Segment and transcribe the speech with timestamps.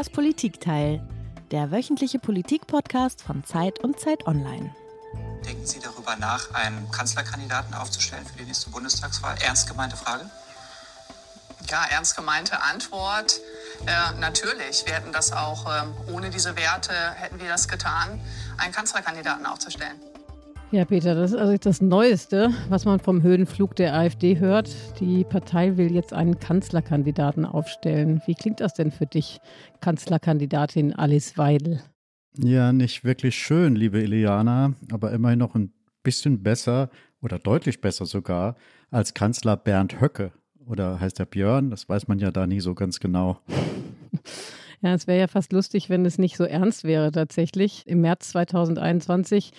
[0.00, 1.06] Das Politikteil,
[1.50, 4.74] der wöchentliche Politikpodcast von Zeit und Zeit Online.
[5.44, 9.36] Denken Sie darüber nach, einen Kanzlerkandidaten aufzustellen für die nächste Bundestagswahl?
[9.44, 10.24] Ernst gemeinte Frage?
[11.68, 13.40] Ja, ernst gemeinte Antwort.
[13.84, 18.18] Äh, natürlich, wir hätten das auch äh, ohne diese Werte, hätten wir das getan,
[18.56, 20.00] einen Kanzlerkandidaten aufzustellen.
[20.72, 24.70] Ja, Peter, das ist also das Neueste, was man vom Höhenflug der AfD hört.
[25.00, 28.22] Die Partei will jetzt einen Kanzlerkandidaten aufstellen.
[28.26, 29.40] Wie klingt das denn für dich,
[29.80, 31.82] Kanzlerkandidatin Alice Weidel?
[32.38, 35.72] Ja, nicht wirklich schön, liebe Iliana, aber immerhin noch ein
[36.04, 36.88] bisschen besser
[37.20, 38.54] oder deutlich besser sogar
[38.92, 40.30] als Kanzler Bernd Höcke.
[40.66, 41.70] Oder heißt er Björn?
[41.70, 43.40] Das weiß man ja da nie so ganz genau.
[44.82, 47.82] Ja, es wäre ja fast lustig, wenn es nicht so ernst wäre tatsächlich.
[47.86, 49.52] Im März 2021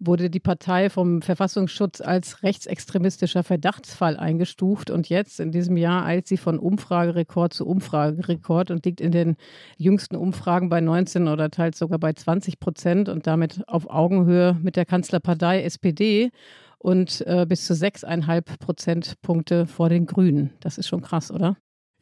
[0.00, 6.26] wurde die Partei vom Verfassungsschutz als rechtsextremistischer Verdachtsfall eingestuft und jetzt in diesem Jahr eilt
[6.26, 9.36] sie von Umfragerekord zu Umfragerekord und liegt in den
[9.76, 14.76] jüngsten Umfragen bei 19 oder teils sogar bei 20 Prozent und damit auf Augenhöhe mit
[14.76, 16.30] der Kanzlerpartei SPD
[16.78, 20.54] und äh, bis zu sechseinhalb Prozentpunkte vor den Grünen.
[20.60, 21.56] Das ist schon krass, oder?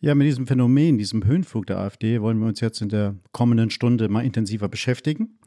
[0.05, 3.70] Ja, mit diesem Phänomen, diesem Höhenflug der AfD, wollen wir uns jetzt in der kommenden
[3.70, 5.39] Stunde mal intensiver beschäftigen.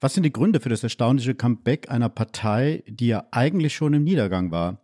[0.00, 4.04] Was sind die Gründe für das erstaunliche Comeback einer Partei, die ja eigentlich schon im
[4.04, 4.80] Niedergang war?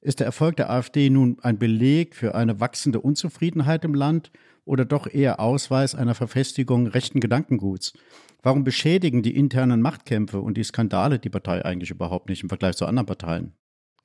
[0.00, 4.32] Ist der Erfolg der AfD nun ein Beleg für eine wachsende Unzufriedenheit im Land
[4.64, 7.92] oder doch eher Ausweis einer Verfestigung rechten Gedankenguts?
[8.42, 12.74] Warum beschädigen die internen Machtkämpfe und die Skandale die Partei eigentlich überhaupt nicht im Vergleich
[12.74, 13.52] zu anderen Parteien?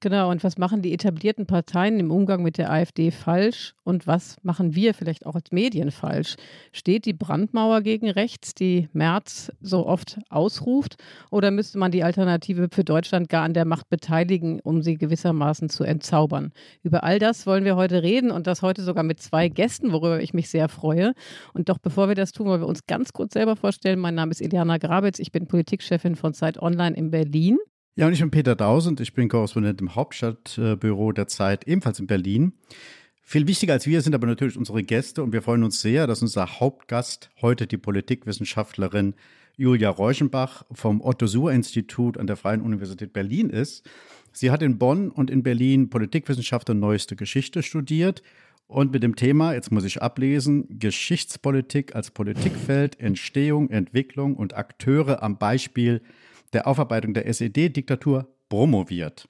[0.01, 4.37] Genau, und was machen die etablierten Parteien im Umgang mit der AfD falsch und was
[4.43, 6.37] machen wir vielleicht auch als Medien falsch?
[6.71, 10.95] Steht die Brandmauer gegen rechts, die Merz so oft ausruft,
[11.31, 15.67] oder müsste man die Alternative für Deutschland gar an der Macht beteiligen, um sie gewissermaßen
[15.67, 16.53] zu entzaubern?
[16.81, 20.21] Über all das wollen wir heute reden und das heute sogar mit zwei Gästen, worüber
[20.21, 21.11] ich mich sehr freue.
[21.53, 23.99] Und doch bevor wir das tun, wollen wir uns ganz kurz selber vorstellen.
[23.99, 27.57] Mein Name ist Eliana Grabitz, ich bin Politikchefin von Zeit Online in Berlin.
[27.99, 32.07] Ja, und ich bin Peter Dausend, ich bin Korrespondent im Hauptstadtbüro der Zeit, ebenfalls in
[32.07, 32.53] Berlin.
[33.21, 36.21] Viel wichtiger als wir sind aber natürlich unsere Gäste und wir freuen uns sehr, dass
[36.21, 39.15] unser Hauptgast heute die Politikwissenschaftlerin
[39.57, 43.85] Julia Reuschenbach vom Otto-Suhr-Institut an der Freien Universität Berlin ist.
[44.31, 48.23] Sie hat in Bonn und in Berlin Politikwissenschaft und neueste Geschichte studiert
[48.67, 55.21] und mit dem Thema, jetzt muss ich ablesen, Geschichtspolitik als Politikfeld, Entstehung, Entwicklung und Akteure
[55.21, 56.01] am Beispiel
[56.53, 59.29] der Aufarbeitung der SED-Diktatur promoviert.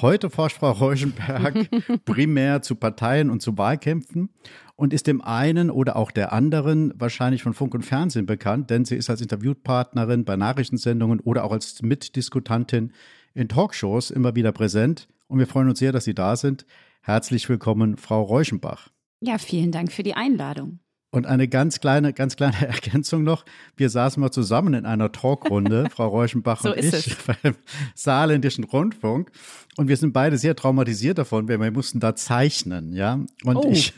[0.00, 1.68] Heute forscht Frau Reuschenberg
[2.04, 4.30] primär zu Parteien und zu Wahlkämpfen
[4.76, 8.84] und ist dem einen oder auch der anderen wahrscheinlich von Funk und Fernsehen bekannt, denn
[8.84, 12.92] sie ist als Interviewpartnerin bei Nachrichtensendungen oder auch als Mitdiskutantin
[13.34, 15.08] in Talkshows immer wieder präsent.
[15.28, 16.66] Und wir freuen uns sehr, dass Sie da sind.
[17.02, 18.90] Herzlich willkommen, Frau Reuschenbach.
[19.20, 20.80] Ja, vielen Dank für die Einladung.
[21.12, 23.44] Und eine ganz kleine, ganz kleine Ergänzung noch.
[23.76, 27.16] Wir saßen mal zusammen in einer Talkrunde, Frau Reuschenbach so und ich, es.
[27.42, 27.54] beim
[27.94, 29.30] Saarländischen Rundfunk.
[29.78, 33.20] Und wir sind beide sehr traumatisiert davon, weil wir mussten da zeichnen, ja.
[33.44, 33.70] Und oh.
[33.70, 33.92] ich.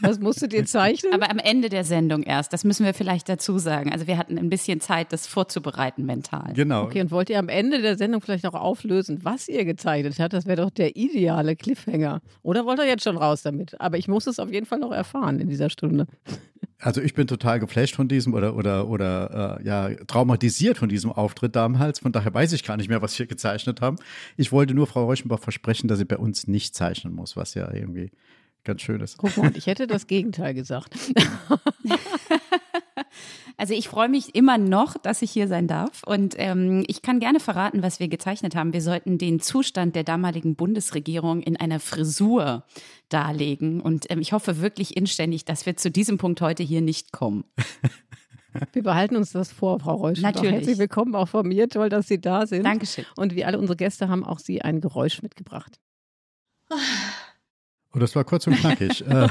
[0.00, 1.12] Was musstet ihr zeichnen?
[1.12, 2.54] Aber am Ende der Sendung erst.
[2.54, 3.92] Das müssen wir vielleicht dazu sagen.
[3.92, 6.52] Also wir hatten ein bisschen Zeit, das vorzubereiten mental.
[6.54, 6.84] Genau.
[6.84, 10.32] Okay, und wollt ihr am Ende der Sendung vielleicht noch auflösen, was ihr gezeichnet habt?
[10.32, 12.22] Das wäre doch der ideale Cliffhanger.
[12.42, 13.78] Oder wollt ihr jetzt schon raus damit?
[13.80, 16.06] Aber ich muss es auf jeden Fall noch erfahren in dieser Stunde.
[16.80, 21.10] Also ich bin total geflasht von diesem oder oder oder äh, ja traumatisiert von diesem
[21.10, 21.98] Auftritt damals.
[21.98, 23.96] Von daher weiß ich gar nicht mehr, was wir gezeichnet haben.
[24.36, 27.72] Ich wollte nur Frau Reuschenbach versprechen, dass sie bei uns nicht zeichnen muss, was ja
[27.74, 28.12] irgendwie
[28.62, 29.18] ganz schön ist.
[29.18, 30.94] Guck mal, ich hätte das Gegenteil gesagt.
[33.60, 36.04] Also ich freue mich immer noch, dass ich hier sein darf.
[36.04, 38.72] Und ähm, ich kann gerne verraten, was wir gezeichnet haben.
[38.72, 42.64] Wir sollten den Zustand der damaligen Bundesregierung in einer Frisur
[43.08, 43.80] darlegen.
[43.80, 47.44] Und ähm, ich hoffe wirklich inständig, dass wir zu diesem Punkt heute hier nicht kommen.
[48.72, 50.32] Wir behalten uns das vor, Frau Reuschenbach.
[50.32, 50.54] Natürlich.
[50.56, 51.68] Herzlich willkommen auch von mir.
[51.68, 52.64] Toll, dass Sie da sind.
[52.64, 53.04] Dankeschön.
[53.14, 55.78] Und wie alle unsere Gäste haben auch Sie ein Geräusch mitgebracht.
[57.94, 59.04] Oh, das war kurz und knackig.
[59.06, 59.28] Äh,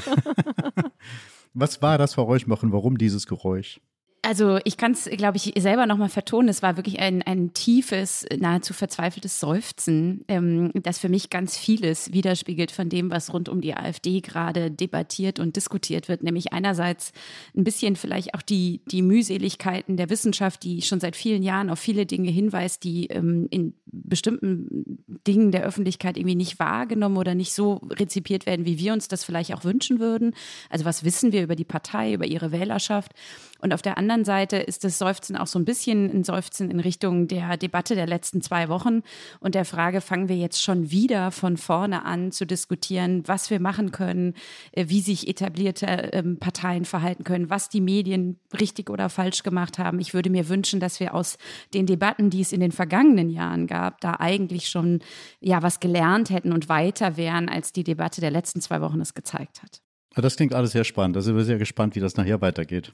[1.54, 3.82] was war das, Frau Reuschenbach, und warum dieses Geräusch?
[4.28, 6.50] Also ich kann es, glaube ich, selber nochmal vertonen.
[6.50, 12.12] Es war wirklich ein, ein tiefes, nahezu verzweifeltes Seufzen, ähm, das für mich ganz vieles
[12.12, 16.24] widerspiegelt von dem, was rund um die AfD gerade debattiert und diskutiert wird.
[16.24, 17.14] Nämlich einerseits
[17.56, 21.80] ein bisschen vielleicht auch die, die Mühseligkeiten der Wissenschaft, die schon seit vielen Jahren auf
[21.80, 27.54] viele Dinge hinweist, die ähm, in bestimmten Dingen der Öffentlichkeit irgendwie nicht wahrgenommen oder nicht
[27.54, 30.34] so rezipiert werden, wie wir uns das vielleicht auch wünschen würden.
[30.70, 33.14] Also was wissen wir über die Partei, über ihre Wählerschaft?
[33.60, 36.80] Und auf der anderen Seite ist das Seufzen auch so ein bisschen ein Seufzen in
[36.80, 39.02] Richtung der Debatte der letzten zwei Wochen
[39.40, 43.60] und der Frage, fangen wir jetzt schon wieder von vorne an zu diskutieren, was wir
[43.60, 44.36] machen können,
[44.74, 49.80] äh, wie sich etablierte ähm, Parteien verhalten können, was die Medien richtig oder falsch gemacht
[49.80, 50.00] haben.
[50.00, 51.38] Ich würde mir wünschen, dass wir aus
[51.74, 55.00] den Debatten, die es in den vergangenen Jahren gab, da eigentlich schon
[55.40, 59.14] ja was gelernt hätten und weiter wären, als die Debatte der letzten zwei Wochen es
[59.14, 59.82] gezeigt hat.
[60.16, 61.16] Das klingt alles sehr spannend.
[61.16, 62.94] Da sind wir sehr gespannt, wie das nachher weitergeht.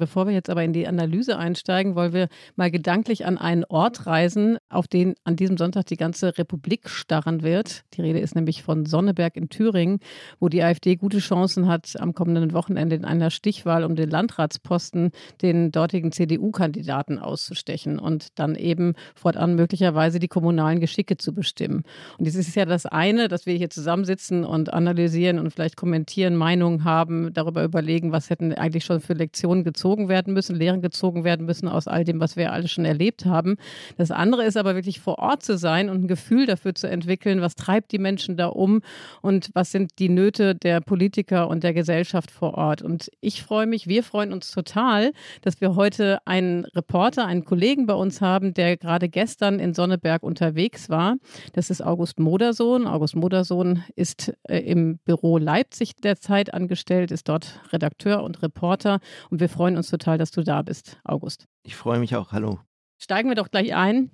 [0.00, 4.06] Bevor wir jetzt aber in die Analyse einsteigen, wollen wir mal gedanklich an einen Ort
[4.06, 7.82] reisen, auf den an diesem Sonntag die ganze Republik starren wird.
[7.92, 9.98] Die Rede ist nämlich von Sonneberg in Thüringen,
[10.38, 15.10] wo die AfD gute Chancen hat, am kommenden Wochenende in einer Stichwahl um den Landratsposten
[15.42, 21.82] den dortigen CDU-Kandidaten auszustechen und dann eben fortan möglicherweise die kommunalen Geschicke zu bestimmen.
[22.16, 26.36] Und es ist ja das eine, dass wir hier zusammensitzen und analysieren und vielleicht kommentieren,
[26.36, 30.82] Meinungen haben, darüber überlegen, was hätten eigentlich schon für Lektionen gezogen gezogen werden müssen, Lehren
[30.82, 33.56] gezogen werden müssen aus all dem, was wir alle schon erlebt haben.
[33.96, 37.40] Das andere ist aber wirklich vor Ort zu sein und ein Gefühl dafür zu entwickeln,
[37.40, 38.82] was treibt die Menschen da um
[39.20, 42.82] und was sind die Nöte der Politiker und der Gesellschaft vor Ort.
[42.82, 45.10] Und ich freue mich, wir freuen uns total,
[45.42, 50.22] dass wir heute einen Reporter, einen Kollegen bei uns haben, der gerade gestern in Sonneberg
[50.22, 51.16] unterwegs war.
[51.54, 52.86] Das ist August Modersohn.
[52.86, 59.00] August Modersohn ist äh, im Büro Leipzig derzeit angestellt, ist dort Redakteur und Reporter.
[59.30, 61.46] Und wir freuen uns total, dass du da bist, August.
[61.62, 62.32] Ich freue mich auch.
[62.32, 62.60] Hallo.
[62.98, 64.10] Steigen wir doch gleich ein.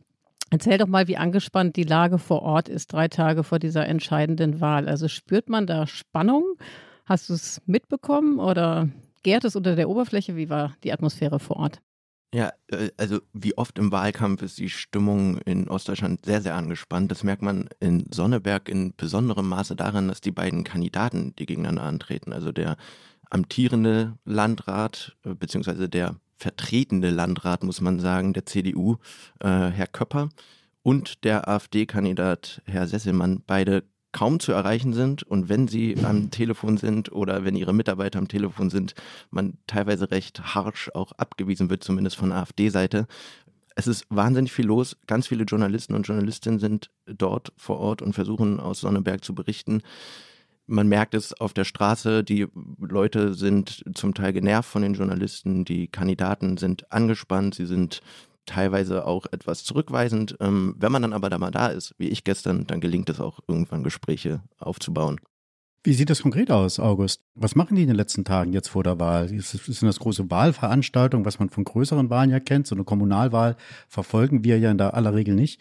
[0.51, 4.61] Erzähl doch mal, wie angespannt die Lage vor Ort ist, drei Tage vor dieser entscheidenden
[4.61, 4.89] Wahl.
[4.89, 6.45] Also spürt man da Spannung?
[7.05, 8.89] Hast du es mitbekommen oder
[9.25, 10.37] gärt es unter der Oberfläche?
[10.37, 11.81] Wie war die Atmosphäre vor Ort?
[12.35, 17.11] Ja, äh, also wie oft im Wahlkampf ist die Stimmung in Ostdeutschland sehr, sehr angespannt.
[17.11, 21.85] Das merkt man in Sonneberg in besonderem Maße daran, dass die beiden Kandidaten, die gegeneinander
[21.85, 22.77] antreten, also der
[23.31, 28.97] amtierende Landrat, äh, beziehungsweise der vertretende Landrat, muss man sagen, der CDU,
[29.41, 30.29] äh, Herr Köpper,
[30.83, 33.83] und der AfD-Kandidat Herr Sesselmann, beide
[34.13, 38.29] kaum zu erreichen sind und wenn sie am Telefon sind oder wenn ihre Mitarbeiter am
[38.29, 38.95] Telefon sind,
[39.31, 43.07] man teilweise recht harsch auch abgewiesen wird, zumindest von AfD-Seite.
[43.75, 44.97] Es ist wahnsinnig viel los.
[45.07, 49.83] Ganz viele Journalisten und Journalistinnen sind dort vor Ort und versuchen aus Sonneberg zu berichten.
[50.67, 52.47] Man merkt es auf der Straße, die
[52.81, 58.03] Leute sind zum Teil genervt von den Journalisten, die Kandidaten sind angespannt, sie sind
[58.47, 60.37] teilweise auch etwas zurückweisend.
[60.41, 63.21] Ähm, wenn man dann aber da mal da ist, wie ich gestern, dann gelingt es
[63.21, 65.21] auch irgendwann Gespräche aufzubauen.
[65.85, 67.23] Wie sieht das konkret aus, August?
[67.37, 69.29] Was machen die in den letzten Tagen jetzt vor der Wahl?
[69.29, 72.67] Sind das große Wahlveranstaltungen, was man von größeren Wahlen ja kennt?
[72.67, 73.57] So eine Kommunalwahl
[73.89, 75.61] verfolgen wir ja in der aller Regel nicht.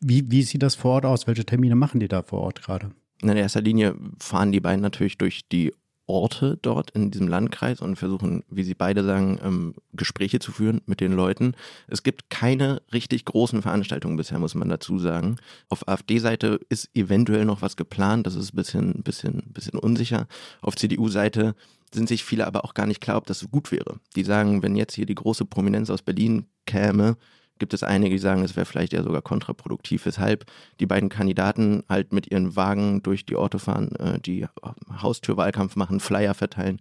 [0.00, 1.28] Wie, wie sieht das vor Ort aus?
[1.28, 2.90] Welche Termine machen die da vor Ort gerade?
[3.30, 5.72] In erster Linie fahren die beiden natürlich durch die
[6.06, 10.80] Orte dort in diesem Landkreis und versuchen, wie sie beide sagen, ähm, Gespräche zu führen
[10.86, 11.54] mit den Leuten.
[11.86, 15.36] Es gibt keine richtig großen Veranstaltungen bisher, muss man dazu sagen.
[15.68, 20.26] Auf AfD-Seite ist eventuell noch was geplant, das ist ein bisschen, bisschen, bisschen unsicher.
[20.60, 21.54] Auf CDU-Seite
[21.94, 24.00] sind sich viele aber auch gar nicht klar, ob das so gut wäre.
[24.16, 27.16] Die sagen, wenn jetzt hier die große Prominenz aus Berlin käme,
[27.62, 30.46] gibt es einige, die sagen, es wäre vielleicht ja sogar kontraproduktiv, weshalb
[30.80, 34.48] die beiden Kandidaten halt mit ihren Wagen durch die Orte fahren, äh, die
[35.00, 36.80] Haustürwahlkampf machen, Flyer verteilen.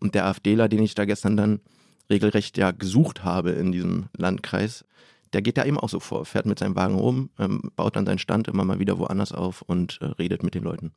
[0.00, 1.60] Und der AfDler, den ich da gestern dann
[2.08, 4.86] regelrecht ja gesucht habe in diesem Landkreis,
[5.34, 8.06] der geht da eben auch so vor, fährt mit seinem Wagen rum, ähm, baut dann
[8.06, 10.94] seinen Stand immer mal wieder woanders auf und äh, redet mit den Leuten.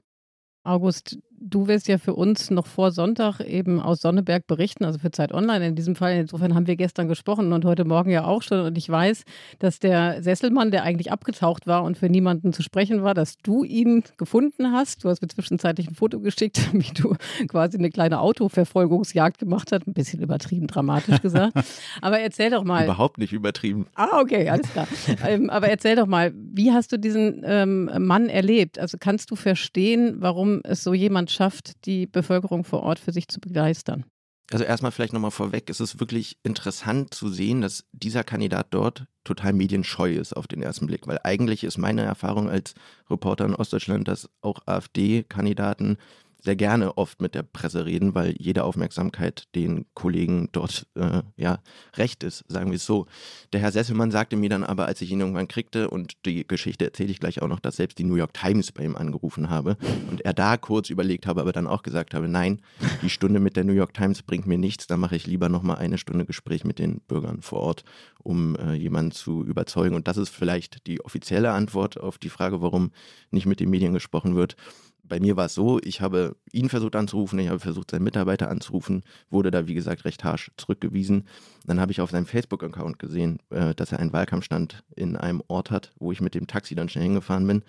[0.63, 5.11] August, du wirst ja für uns noch vor Sonntag eben aus Sonneberg berichten, also für
[5.11, 6.13] Zeit Online in diesem Fall.
[6.13, 8.61] Insofern haben wir gestern gesprochen und heute Morgen ja auch schon.
[8.61, 9.23] Und ich weiß,
[9.59, 13.63] dass der Sesselmann, der eigentlich abgetaucht war und für niemanden zu sprechen war, dass du
[13.63, 15.03] ihn gefunden hast.
[15.03, 17.15] Du hast mir zwischenzeitlich ein Foto geschickt, wie du
[17.47, 19.87] quasi eine kleine Autoverfolgungsjagd gemacht hast.
[19.87, 21.53] Ein bisschen übertrieben dramatisch gesagt.
[22.01, 22.83] Aber erzähl doch mal.
[22.83, 23.87] Überhaupt nicht übertrieben.
[23.95, 24.87] Ah, okay, alles klar.
[25.25, 28.79] ähm, aber erzähl doch mal, wie hast du diesen ähm, Mann erlebt?
[28.79, 33.27] Also kannst du verstehen, warum es so jemand schafft, die Bevölkerung vor Ort für sich
[33.27, 34.05] zu begeistern?
[34.51, 39.05] Also erstmal vielleicht nochmal vorweg, es ist wirklich interessant zu sehen, dass dieser Kandidat dort
[39.25, 42.73] total medienscheu ist auf den ersten Blick, weil eigentlich ist meine Erfahrung als
[43.09, 45.97] Reporter in Ostdeutschland, dass auch AfD-Kandidaten
[46.47, 51.59] sehr gerne oft mit der Presse reden, weil jede Aufmerksamkeit den Kollegen dort äh, ja
[51.97, 53.05] recht ist, sagen wir es so.
[53.51, 56.85] Der Herr Sesselmann sagte mir dann aber, als ich ihn irgendwann kriegte, und die Geschichte
[56.85, 59.75] erzähle ich gleich auch noch, dass selbst die New York Times bei ihm angerufen habe
[60.09, 62.61] und er da kurz überlegt habe, aber dann auch gesagt habe, nein,
[63.01, 65.79] die Stunde mit der New York Times bringt mir nichts, da mache ich lieber nochmal
[65.79, 67.83] eine Stunde Gespräch mit den Bürgern vor Ort,
[68.23, 69.97] um äh, jemanden zu überzeugen.
[69.97, 72.91] Und das ist vielleicht die offizielle Antwort auf die Frage, warum
[73.31, 74.55] nicht mit den Medien gesprochen wird
[75.07, 78.49] bei mir war es so, ich habe ihn versucht anzurufen, ich habe versucht, seinen Mitarbeiter
[78.49, 81.27] anzurufen, wurde da, wie gesagt, recht harsch zurückgewiesen.
[81.65, 85.71] Dann habe ich auf seinem Facebook-Account gesehen, äh, dass er einen Wahlkampfstand in einem Ort
[85.71, 87.63] hat, wo ich mit dem Taxi dann schnell hingefahren bin.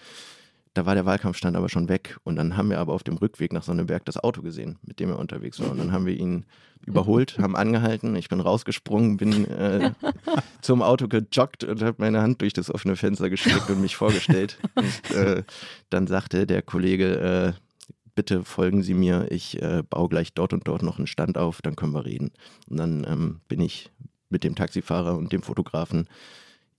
[0.78, 3.52] Da war der Wahlkampfstand aber schon weg und dann haben wir aber auf dem Rückweg
[3.52, 5.72] nach Sonnenberg das Auto gesehen, mit dem er unterwegs war.
[5.72, 6.44] Und dann haben wir ihn
[6.86, 8.14] überholt, haben angehalten.
[8.14, 9.90] Ich bin rausgesprungen, bin äh,
[10.60, 14.60] zum Auto gejoggt und habe meine Hand durch das offene Fenster gestreckt und mich vorgestellt.
[14.76, 15.42] Und, äh,
[15.90, 17.60] dann sagte der Kollege, äh,
[18.14, 21.60] bitte folgen Sie mir, ich äh, baue gleich dort und dort noch einen Stand auf,
[21.60, 22.30] dann können wir reden.
[22.68, 23.90] Und dann ähm, bin ich
[24.30, 26.06] mit dem Taxifahrer und dem Fotografen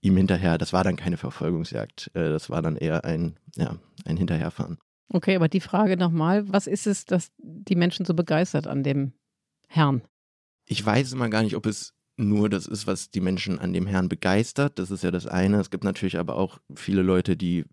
[0.02, 0.58] ihm hinterher.
[0.58, 4.78] Das war dann keine Verfolgungsjagd, äh, das war dann eher ein, ja, ein Hinterherfahren.
[5.12, 9.14] Okay, aber die Frage nochmal, was ist es, das die Menschen so begeistert an dem
[9.68, 10.04] Herrn?
[10.66, 13.88] Ich weiß immer gar nicht, ob es nur das ist, was die Menschen an dem
[13.88, 14.78] Herrn begeistert.
[14.78, 15.60] Das ist ja das eine.
[15.60, 17.66] Es gibt natürlich aber auch viele Leute, die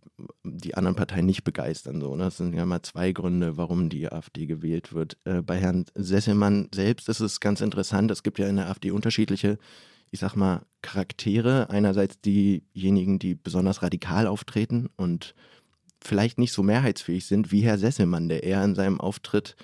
[0.44, 2.00] die anderen Parteien nicht begeistern.
[2.00, 2.24] So, ne?
[2.24, 5.18] Das sind ja mal zwei Gründe, warum die AfD gewählt wird.
[5.24, 8.10] Äh, bei Herrn Sesselmann selbst ist es ganz interessant.
[8.10, 9.58] Es gibt ja in der AfD unterschiedliche
[10.16, 11.68] ich sag mal, Charaktere.
[11.68, 15.34] Einerseits diejenigen, die besonders radikal auftreten und
[16.02, 19.56] vielleicht nicht so mehrheitsfähig sind wie Herr Sesselmann, der eher in seinem Auftritt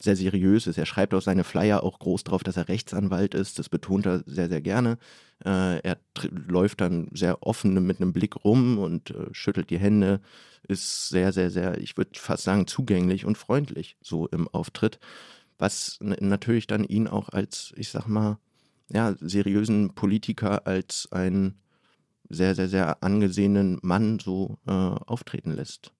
[0.00, 0.78] sehr seriös ist.
[0.78, 3.58] Er schreibt auf seine Flyer auch groß drauf, dass er Rechtsanwalt ist.
[3.58, 4.96] Das betont er sehr, sehr gerne.
[5.44, 5.98] Äh, er
[6.30, 10.20] läuft dann sehr offen mit einem Blick rum und äh, schüttelt die Hände.
[10.66, 15.00] Ist sehr, sehr, sehr, ich würde fast sagen, zugänglich und freundlich so im Auftritt.
[15.58, 18.38] Was natürlich dann ihn auch als, ich sag mal,
[18.90, 21.60] ja, seriösen Politiker als einen
[22.28, 25.92] sehr, sehr, sehr angesehenen Mann so äh, auftreten lässt.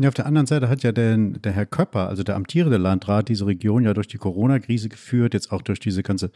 [0.00, 3.28] Ja, auf der anderen Seite hat ja der, der Herr Köpper, also der amtierende Landrat,
[3.28, 6.30] diese Region ja durch die Corona-Krise geführt, jetzt auch durch diese ganze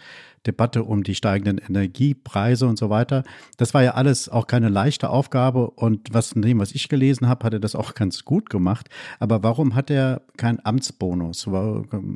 [0.49, 3.23] Debatte um die steigenden Energiepreise und so weiter.
[3.59, 7.47] Das war ja alles auch keine leichte Aufgabe und was dem, was ich gelesen habe,
[7.47, 8.89] hat er das auch ganz gut gemacht.
[9.21, 11.49] Aber warum hat er keinen Amtsbonus?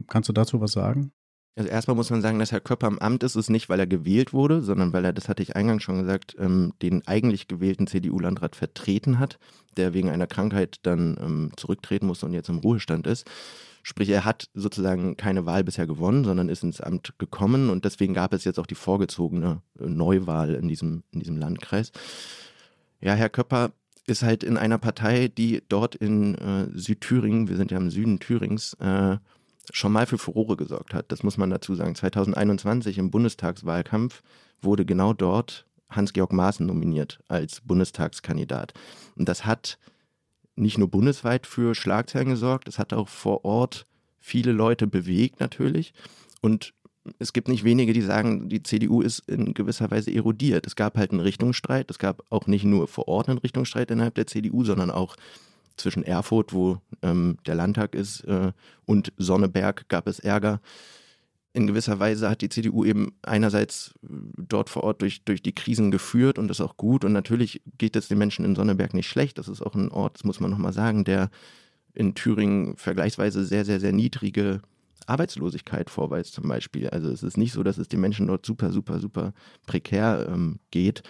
[0.09, 1.13] Kannst du dazu was sagen?
[1.57, 3.87] Also erstmal muss man sagen, dass Herr Köpper im Amt ist, ist nicht, weil er
[3.87, 7.87] gewählt wurde, sondern weil er, das hatte ich eingangs schon gesagt, ähm, den eigentlich gewählten
[7.87, 9.39] CDU-Landrat vertreten hat,
[9.79, 13.27] der wegen einer Krankheit dann ähm, zurücktreten musste und jetzt im Ruhestand ist.
[13.83, 18.13] Sprich, er hat sozusagen keine Wahl bisher gewonnen, sondern ist ins Amt gekommen und deswegen
[18.13, 21.91] gab es jetzt auch die vorgezogene äh, Neuwahl in diesem, in diesem Landkreis.
[23.01, 23.73] Ja, Herr Köpper
[24.07, 28.21] ist halt in einer Partei, die dort in äh, Südthüringen, wir sind ja im Süden
[28.21, 29.17] Thürings, äh,
[29.73, 31.11] schon mal für Furore gesorgt hat.
[31.13, 31.95] Das muss man dazu sagen.
[31.95, 34.23] 2021 im Bundestagswahlkampf
[34.61, 38.75] wurde genau dort Hans-Georg Maaßen nominiert als Bundestagskandidat.
[39.17, 39.79] Und das hat
[40.57, 43.87] nicht nur bundesweit für Schlagzeilen gesorgt, es hat auch vor Ort
[44.19, 45.93] viele Leute bewegt natürlich.
[46.41, 46.73] Und
[47.19, 50.67] es gibt nicht wenige, die sagen, die CDU ist in gewisser Weise erodiert.
[50.67, 51.91] Es gab halt einen Richtungsstreit.
[51.91, 55.15] Es gab auch nicht nur vor Ort einen Richtungsstreit innerhalb der CDU, sondern auch
[55.77, 58.53] zwischen Erfurt, wo ähm, der Landtag ist, äh,
[58.85, 60.61] und Sonneberg gab es Ärger.
[61.53, 65.55] In gewisser Weise hat die CDU eben einerseits äh, dort vor Ort durch, durch die
[65.55, 67.05] Krisen geführt und das ist auch gut.
[67.05, 69.39] Und natürlich geht es den Menschen in Sonneberg nicht schlecht.
[69.39, 71.31] Das ist auch ein Ort, das muss man nochmal sagen, der
[71.95, 74.61] in Thüringen vergleichsweise sehr, sehr, sehr niedrige
[75.07, 76.89] Arbeitslosigkeit vorweist zum Beispiel.
[76.91, 79.33] Also es ist nicht so, dass es den Menschen dort super, super, super
[79.67, 81.03] prekär ähm, geht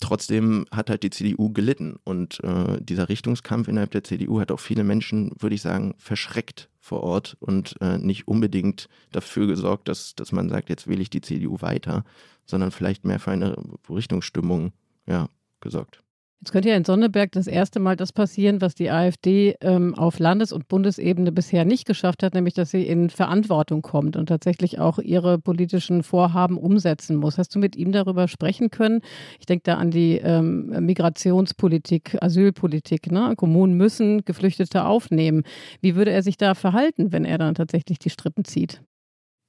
[0.00, 1.96] trotzdem hat halt die CDU gelitten.
[2.04, 6.68] Und äh, dieser Richtungskampf innerhalb der CDU hat auch viele Menschen, würde ich sagen, verschreckt
[6.80, 11.10] vor Ort und äh, nicht unbedingt dafür gesorgt, dass, dass man sagt, jetzt wähle ich
[11.10, 12.04] die CDU weiter,
[12.46, 13.56] sondern vielleicht mehr für eine
[13.88, 14.72] Richtungsstimmung
[15.06, 15.28] ja,
[15.60, 16.02] gesorgt.
[16.42, 20.18] Jetzt könnte ja in Sonneberg das erste Mal das passieren, was die AfD ähm, auf
[20.18, 24.78] Landes- und Bundesebene bisher nicht geschafft hat, nämlich dass sie in Verantwortung kommt und tatsächlich
[24.78, 27.36] auch ihre politischen Vorhaben umsetzen muss.
[27.36, 29.02] Hast du mit ihm darüber sprechen können?
[29.38, 33.12] Ich denke da an die ähm, Migrationspolitik, Asylpolitik.
[33.12, 33.34] Ne?
[33.36, 35.42] Kommunen müssen Geflüchtete aufnehmen.
[35.82, 38.80] Wie würde er sich da verhalten, wenn er dann tatsächlich die Strippen zieht?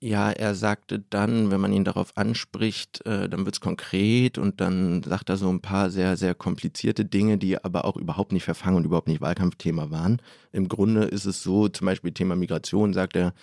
[0.03, 4.59] Ja, er sagte dann, wenn man ihn darauf anspricht, äh, dann wird es konkret und
[4.59, 8.43] dann sagt er so ein paar sehr, sehr komplizierte Dinge, die aber auch überhaupt nicht
[8.43, 10.19] verfangen und überhaupt nicht Wahlkampfthema waren.
[10.51, 13.33] Im Grunde ist es so, zum Beispiel Thema Migration, sagt er,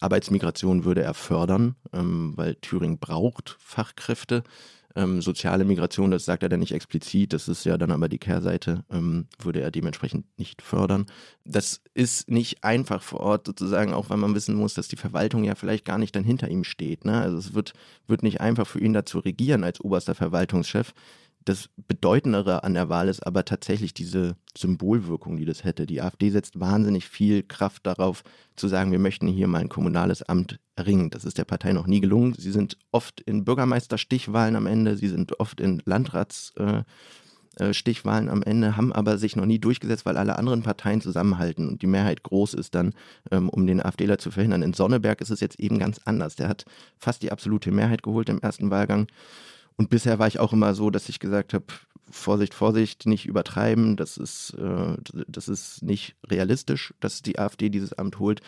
[0.00, 4.42] Arbeitsmigration würde er fördern, ähm, weil Thüringen braucht Fachkräfte.
[4.96, 8.18] Ähm, soziale Migration, das sagt er dann nicht explizit, das ist ja dann aber die
[8.18, 11.06] Kehrseite, ähm, würde er dementsprechend nicht fördern.
[11.44, 15.44] Das ist nicht einfach vor Ort sozusagen, auch weil man wissen muss, dass die Verwaltung
[15.44, 17.04] ja vielleicht gar nicht dann hinter ihm steht.
[17.04, 17.20] Ne?
[17.20, 17.74] Also es wird,
[18.06, 20.94] wird nicht einfach für ihn da zu regieren als oberster Verwaltungschef
[21.48, 25.86] das Bedeutendere an der Wahl ist aber tatsächlich diese Symbolwirkung, die das hätte.
[25.86, 28.22] Die AfD setzt wahnsinnig viel Kraft darauf,
[28.56, 31.08] zu sagen, wir möchten hier mal ein kommunales Amt erringen.
[31.10, 32.34] Das ist der Partei noch nie gelungen.
[32.34, 38.42] Sie sind oft in Bürgermeisterstichwahlen am Ende, sie sind oft in Landratsstichwahlen äh, äh am
[38.42, 42.24] Ende, haben aber sich noch nie durchgesetzt, weil alle anderen Parteien zusammenhalten und die Mehrheit
[42.24, 42.92] groß ist dann,
[43.30, 44.62] ähm, um den AfDler zu verhindern.
[44.62, 46.36] In Sonneberg ist es jetzt eben ganz anders.
[46.36, 46.66] Der hat
[46.98, 49.06] fast die absolute Mehrheit geholt im ersten Wahlgang
[49.78, 51.64] und bisher war ich auch immer so, dass ich gesagt habe,
[52.10, 54.96] Vorsicht, Vorsicht, nicht übertreiben, das ist, äh,
[55.28, 58.40] das ist nicht realistisch, dass die AfD dieses Amt holt.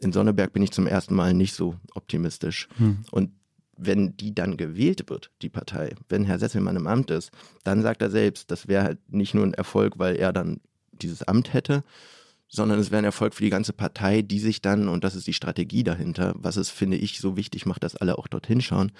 [0.00, 2.68] In Sonneberg bin ich zum ersten Mal nicht so optimistisch.
[2.76, 2.98] Hm.
[3.10, 3.30] Und
[3.76, 7.30] wenn die dann gewählt wird, die Partei, wenn Herr Sesselmann im Amt ist,
[7.64, 10.60] dann sagt er selbst, das wäre halt nicht nur ein Erfolg, weil er dann
[10.92, 11.82] dieses Amt hätte,
[12.48, 15.26] sondern es wäre ein Erfolg für die ganze Partei, die sich dann, und das ist
[15.26, 18.92] die Strategie dahinter, was es, finde ich, so wichtig macht, dass alle auch dorthin schauen,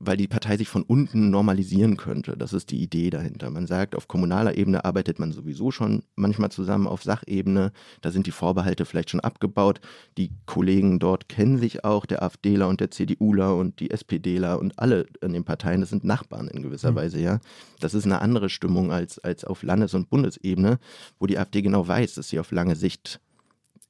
[0.00, 2.36] weil die Partei sich von unten normalisieren könnte.
[2.36, 3.50] Das ist die Idee dahinter.
[3.50, 8.26] Man sagt, auf kommunaler Ebene arbeitet man sowieso schon manchmal zusammen, auf Sachebene, da sind
[8.26, 9.80] die Vorbehalte vielleicht schon abgebaut.
[10.16, 14.78] Die Kollegen dort kennen sich auch, der AfDler und der CDUler und die SPDler und
[14.78, 16.96] alle in den Parteien, das sind Nachbarn in gewisser mhm.
[16.96, 17.40] Weise, ja.
[17.80, 20.78] Das ist eine andere Stimmung als, als auf Landes- und Bundesebene,
[21.18, 23.20] wo die AfD genau weiß, dass sie auf lange Sicht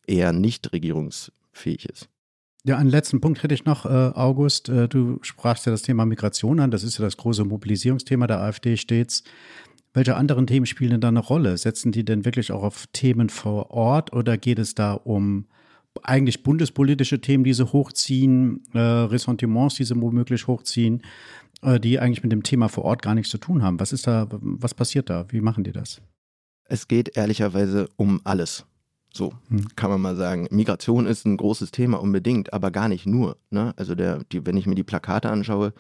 [0.06, 2.08] eher nicht regierungsfähig ist.
[2.64, 4.68] Ja, einen letzten Punkt hätte ich noch, äh, August.
[4.68, 6.70] Äh, du sprachst ja das Thema Migration an.
[6.70, 9.22] Das ist ja das große Mobilisierungsthema der AfD stets.
[9.94, 11.56] Welche anderen Themen spielen denn da eine Rolle?
[11.56, 15.46] Setzen die denn wirklich auch auf Themen vor Ort oder geht es da um
[16.02, 21.02] eigentlich bundespolitische Themen, die sie hochziehen, äh, Ressentiments, die sie womöglich hochziehen,
[21.62, 23.80] äh, die eigentlich mit dem Thema vor Ort gar nichts zu tun haben?
[23.80, 25.26] Was ist da, was passiert da?
[25.30, 26.00] Wie machen die das?
[26.64, 28.66] Es geht ehrlicherweise um alles.
[29.12, 29.68] So hm.
[29.76, 30.48] kann man mal sagen.
[30.50, 33.36] Migration ist ein großes Thema unbedingt, aber gar nicht nur.
[33.50, 33.72] Ne?
[33.76, 35.72] Also der, die, wenn ich mir die Plakate anschaue,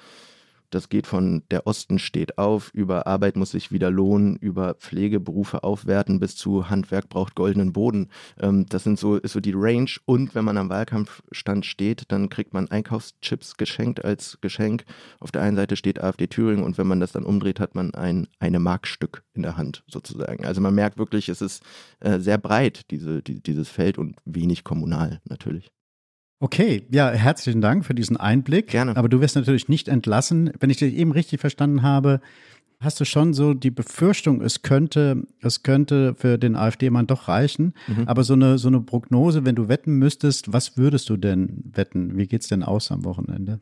[0.70, 5.64] das geht von der Osten steht auf, über Arbeit muss sich wieder lohnen, über Pflegeberufe
[5.64, 8.08] aufwerten bis zu Handwerk braucht goldenen Boden.
[8.40, 9.90] Ähm, das sind so, ist so die Range.
[10.04, 14.84] Und wenn man am Wahlkampfstand steht, dann kriegt man Einkaufschips geschenkt als Geschenk.
[15.20, 17.94] Auf der einen Seite steht AfD Thüringen und wenn man das dann umdreht, hat man
[17.94, 20.44] ein eine Markstück in der Hand sozusagen.
[20.44, 21.62] Also man merkt wirklich, es ist
[22.00, 25.70] äh, sehr breit, diese, die, dieses Feld und wenig kommunal natürlich.
[26.40, 28.68] Okay, ja, herzlichen Dank für diesen Einblick.
[28.68, 28.96] Gerne.
[28.96, 30.52] Aber du wirst natürlich nicht entlassen.
[30.60, 32.20] Wenn ich dich eben richtig verstanden habe,
[32.80, 37.74] hast du schon so die Befürchtung, es könnte, es könnte für den AfD-Mann doch reichen.
[37.88, 38.06] Mhm.
[38.06, 42.16] Aber so eine, so eine Prognose, wenn du wetten müsstest, was würdest du denn wetten?
[42.16, 43.60] Wie geht's denn aus am Wochenende?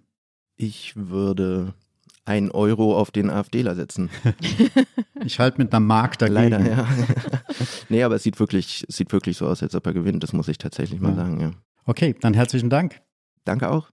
[0.56, 1.72] Ich würde
[2.26, 4.10] ein Euro auf den AfDler setzen.
[5.24, 6.34] ich halte mit einer Mark dagegen.
[6.34, 6.88] Leider, ja.
[7.88, 10.22] nee, aber es sieht wirklich, es sieht wirklich so aus, als ob er gewinnt.
[10.22, 11.16] Das muss ich tatsächlich mal ja.
[11.16, 11.52] sagen, ja.
[11.86, 13.00] Okay, dann herzlichen Dank.
[13.44, 13.90] Danke auch.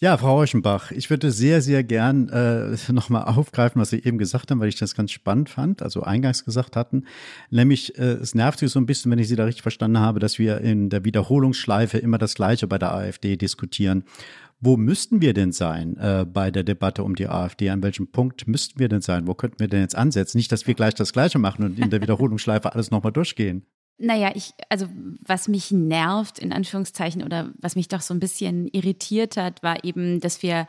[0.00, 4.50] Ja, Frau Rauschenbach, ich würde sehr, sehr gern äh, nochmal aufgreifen, was Sie eben gesagt
[4.50, 7.06] haben, weil ich das ganz spannend fand, also eingangs gesagt hatten.
[7.50, 10.20] Nämlich, äh, es nervt Sie so ein bisschen, wenn ich Sie da richtig verstanden habe,
[10.20, 14.04] dass wir in der Wiederholungsschleife immer das Gleiche bei der AfD diskutieren.
[14.60, 17.70] Wo müssten wir denn sein äh, bei der Debatte um die AfD?
[17.70, 19.26] An welchem Punkt müssten wir denn sein?
[19.26, 20.38] Wo könnten wir denn jetzt ansetzen?
[20.38, 23.64] Nicht, dass wir gleich das Gleiche machen und in der Wiederholungsschleife alles nochmal durchgehen.
[23.98, 24.86] Naja, ich, also
[25.24, 29.84] was mich nervt, in Anführungszeichen, oder was mich doch so ein bisschen irritiert hat, war
[29.84, 30.66] eben, dass wir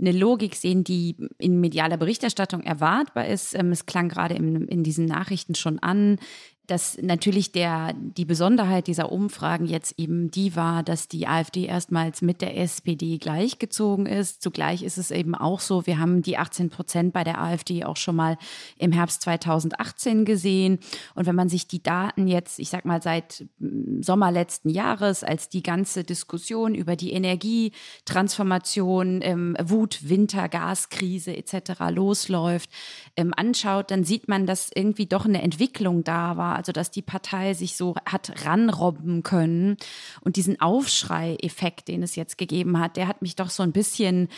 [0.00, 3.54] eine Logik sehen, die in medialer Berichterstattung erwartbar ist.
[3.54, 6.18] Ähm, es klang gerade in, in diesen Nachrichten schon an
[6.68, 12.20] dass natürlich der, die Besonderheit dieser Umfragen jetzt eben die war, dass die AfD erstmals
[12.20, 14.42] mit der SPD gleichgezogen ist.
[14.42, 17.96] Zugleich ist es eben auch so, wir haben die 18 Prozent bei der AfD auch
[17.96, 18.36] schon mal
[18.76, 20.78] im Herbst 2018 gesehen.
[21.14, 25.24] Und wenn man sich die Daten jetzt, ich sag mal, seit mm, Sommer letzten Jahres,
[25.24, 31.88] als die ganze Diskussion über die Energietransformation, ähm, Wut, Winter, Gaskrise etc.
[31.88, 32.68] losläuft,
[33.16, 37.02] ähm, anschaut, dann sieht man, dass irgendwie doch eine Entwicklung da war also dass die
[37.02, 39.76] Partei sich so hat ranrobben können.
[40.20, 44.28] Und diesen Aufschrei-Effekt, den es jetzt gegeben hat, der hat mich doch so ein bisschen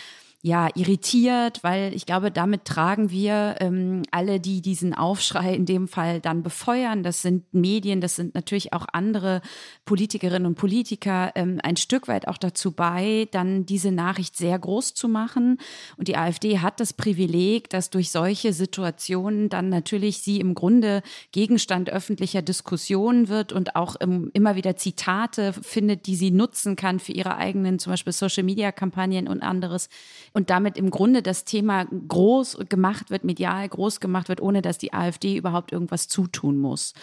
[0.42, 5.87] ja, irritiert, weil ich glaube, damit tragen wir ähm, alle, die diesen Aufschrei in dem
[5.87, 7.03] Fall dann befeuern.
[7.03, 9.42] Das sind Medien, das sind natürlich auch andere
[9.85, 14.94] Politikerinnen und Politiker, ähm, ein Stück weit auch dazu bei, dann diese Nachricht sehr groß
[14.94, 15.59] zu machen.
[15.98, 21.03] Und die AfD hat das Privileg, dass durch solche Situationen dann natürlich sie im Grunde
[21.33, 26.98] Gegenstand öffentlicher Diskussionen wird und auch ähm, immer wieder Zitate findet, die sie nutzen kann
[26.98, 29.90] für ihre eigenen, zum Beispiel Social-Media-Kampagnen und anderes
[30.32, 34.78] und damit im Grunde das Thema groß gemacht wird, medial groß gemacht wird, ohne dass
[34.78, 36.94] die AfD überhaupt irgendwas zutun muss.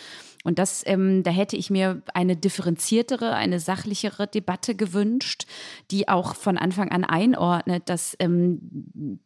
[0.44, 5.46] Und das, ähm, da hätte ich mir eine differenziertere, eine sachlichere Debatte gewünscht,
[5.92, 8.60] die auch von Anfang an einordnet, dass ähm,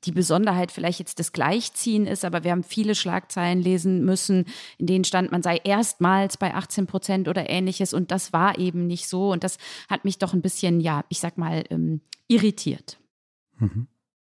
[0.04, 4.46] die Besonderheit vielleicht jetzt das Gleichziehen ist, aber wir haben viele Schlagzeilen lesen müssen,
[4.80, 8.88] in denen stand, man sei erstmals bei 18 Prozent oder ähnliches und das war eben
[8.88, 9.58] nicht so und das
[9.90, 13.01] hat mich doch ein bisschen, ja, ich sag mal, ähm, irritiert.
[13.62, 13.88] Mhm.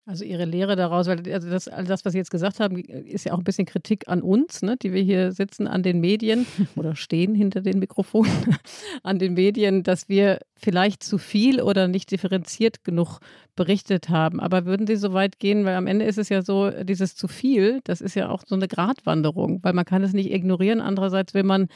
[0.07, 3.25] Also Ihre Lehre daraus, weil also das, all das, was Sie jetzt gesagt haben, ist
[3.25, 6.47] ja auch ein bisschen Kritik an uns, ne, die wir hier sitzen an den Medien
[6.77, 8.57] oder stehen hinter den Mikrofonen
[9.03, 13.19] an den Medien, dass wir vielleicht zu viel oder nicht differenziert genug
[13.55, 14.39] berichtet haben.
[14.39, 17.27] Aber würden Sie so weit gehen, weil am Ende ist es ja so, dieses zu
[17.27, 20.81] viel, das ist ja auch so eine Gratwanderung, weil man kann es nicht ignorieren.
[20.81, 21.67] Andererseits will man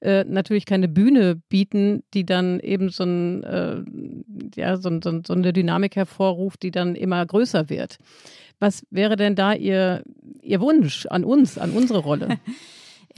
[0.00, 3.82] äh, natürlich keine Bühne bieten, die dann eben so, ein, äh,
[4.56, 7.98] ja, so, so, so eine Dynamik hervorruft, die dann immer größer wird.
[8.60, 10.02] Was wäre denn da Ihr,
[10.42, 12.38] Ihr Wunsch an uns, an unsere Rolle?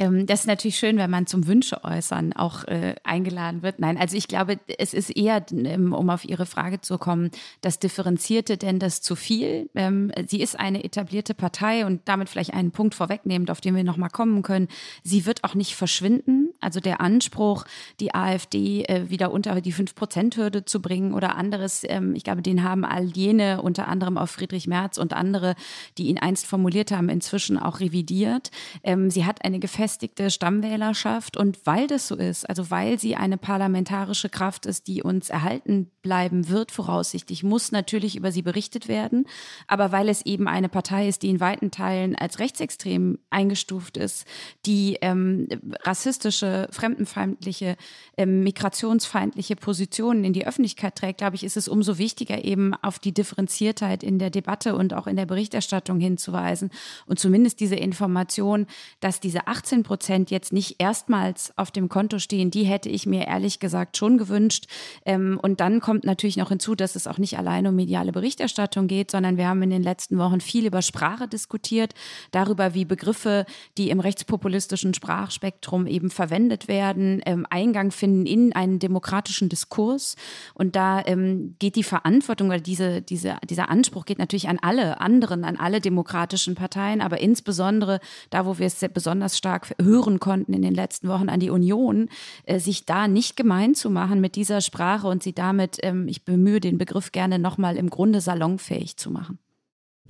[0.00, 3.80] Ähm, das ist natürlich schön, wenn man zum Wünsche äußern auch äh, eingeladen wird.
[3.80, 7.80] Nein, also ich glaube, es ist eher, ähm, um auf Ihre Frage zu kommen, das
[7.80, 9.68] Differenzierte denn das zu viel.
[9.74, 13.84] Ähm, sie ist eine etablierte Partei und damit vielleicht einen Punkt vorwegnehmend, auf den wir
[13.84, 14.68] nochmal kommen können.
[15.04, 16.49] Sie wird auch nicht verschwinden.
[16.60, 17.64] Also der Anspruch,
[18.00, 22.62] die AfD äh, wieder unter die 5-Prozent-Hürde zu bringen oder anderes, ähm, ich glaube, den
[22.62, 25.54] haben all jene, unter anderem auch Friedrich Merz und andere,
[25.98, 28.50] die ihn einst formuliert haben, inzwischen auch revidiert.
[28.82, 31.36] Ähm, sie hat eine gefestigte Stammwählerschaft.
[31.36, 35.90] Und weil das so ist, also weil sie eine parlamentarische Kraft ist, die uns erhalten
[36.02, 39.26] bleiben wird, voraussichtlich, muss natürlich über sie berichtet werden.
[39.66, 44.26] Aber weil es eben eine Partei ist, die in weiten Teilen als rechtsextrem eingestuft ist,
[44.66, 45.48] die ähm,
[45.82, 47.76] rassistische, fremdenfeindliche,
[48.16, 52.98] ähm, migrationsfeindliche Positionen in die Öffentlichkeit trägt, glaube ich, ist es umso wichtiger, eben auf
[52.98, 56.70] die Differenziertheit in der Debatte und auch in der Berichterstattung hinzuweisen
[57.06, 58.66] und zumindest diese Information,
[59.00, 63.06] dass diese 18 18 Prozent jetzt nicht erstmals auf dem Konto stehen, die hätte ich
[63.06, 64.66] mir ehrlich gesagt schon gewünscht.
[65.04, 68.88] Ähm, und dann kommt natürlich noch hinzu, dass es auch nicht allein um mediale Berichterstattung
[68.88, 71.94] geht, sondern wir haben in den letzten Wochen viel über Sprache diskutiert,
[72.30, 73.46] darüber, wie Begriffe,
[73.78, 80.16] die im rechtspopulistischen Sprachspektrum eben verwendet werden, ähm, Eingang finden in einen demokratischen Diskurs.
[80.54, 85.00] Und da ähm, geht die Verantwortung oder diese, diese, dieser Anspruch geht natürlich an alle
[85.00, 88.00] anderen, an alle demokratischen Parteien, aber insbesondere
[88.30, 92.08] da, wo wir es besonders stark hören konnten in den letzten Wochen an die Union,
[92.44, 96.24] äh, sich da nicht gemein zu machen mit dieser Sprache und sie damit, ähm, ich
[96.24, 99.38] bemühe den Begriff gerne nochmal im Grunde salonfähig zu machen.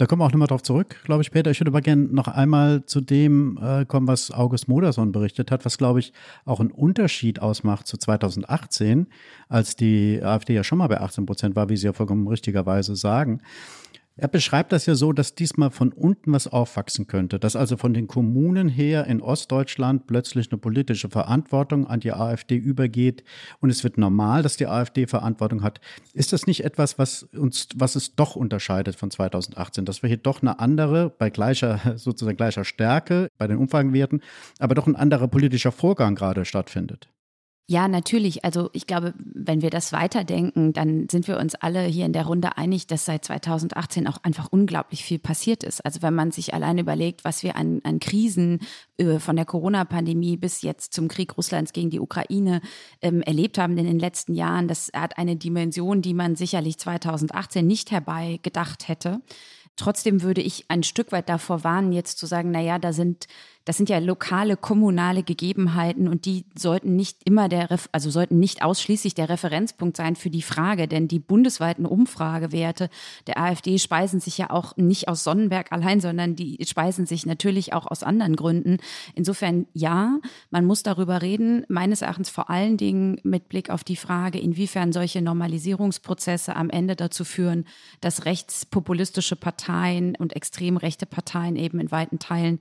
[0.01, 1.51] Da kommen wir auch nochmal drauf zurück, glaube ich, Peter.
[1.51, 5.67] Ich würde aber gerne noch einmal zu dem äh, kommen, was August Modersohn berichtet hat,
[5.67, 6.15] was, glaube ich,
[6.47, 9.09] auch einen Unterschied ausmacht zu 2018,
[9.51, 12.97] als die AfD ja schon mal bei 18 Prozent war, wie Sie ja vollkommen richtigerweise
[12.97, 13.43] sagen.
[14.21, 17.95] Er beschreibt das ja so, dass diesmal von unten was aufwachsen könnte, dass also von
[17.95, 23.25] den Kommunen her in Ostdeutschland plötzlich eine politische Verantwortung an die AfD übergeht
[23.61, 25.81] und es wird normal, dass die AfD Verantwortung hat.
[26.13, 30.19] Ist das nicht etwas, was uns, was es doch unterscheidet von 2018, dass wir hier
[30.19, 34.21] doch eine andere, bei gleicher, sozusagen gleicher Stärke, bei den Umfragenwerten,
[34.59, 37.09] aber doch ein anderer politischer Vorgang gerade stattfindet?
[37.71, 38.45] Ja, natürlich.
[38.45, 42.27] Also ich glaube, wenn wir das weiterdenken, dann sind wir uns alle hier in der
[42.27, 45.85] Runde einig, dass seit 2018 auch einfach unglaublich viel passiert ist.
[45.85, 48.59] Also wenn man sich allein überlegt, was wir an, an Krisen
[48.97, 52.61] äh, von der Corona-Pandemie bis jetzt zum Krieg Russlands gegen die Ukraine
[53.03, 57.65] ähm, erlebt haben in den letzten Jahren, das hat eine Dimension, die man sicherlich 2018
[57.65, 59.21] nicht herbei gedacht hätte.
[59.77, 63.29] Trotzdem würde ich ein Stück weit davor warnen, jetzt zu sagen, na ja, da sind
[63.65, 68.63] das sind ja lokale, kommunale Gegebenheiten und die sollten nicht immer der, also sollten nicht
[68.63, 72.89] ausschließlich der Referenzpunkt sein für die Frage, denn die bundesweiten Umfragewerte
[73.27, 77.75] der AfD speisen sich ja auch nicht aus Sonnenberg allein, sondern die speisen sich natürlich
[77.75, 78.79] auch aus anderen Gründen.
[79.15, 80.19] Insofern ja,
[80.51, 84.93] man muss darüber reden, meines Erachtens vor allen Dingen mit Blick auf die Frage, inwiefern
[84.93, 87.67] solche Normalisierungsprozesse am Ende dazu führen,
[88.01, 92.59] dass rechtspopulistische Parteien und extrem rechte Parteien eben in weiten Teilen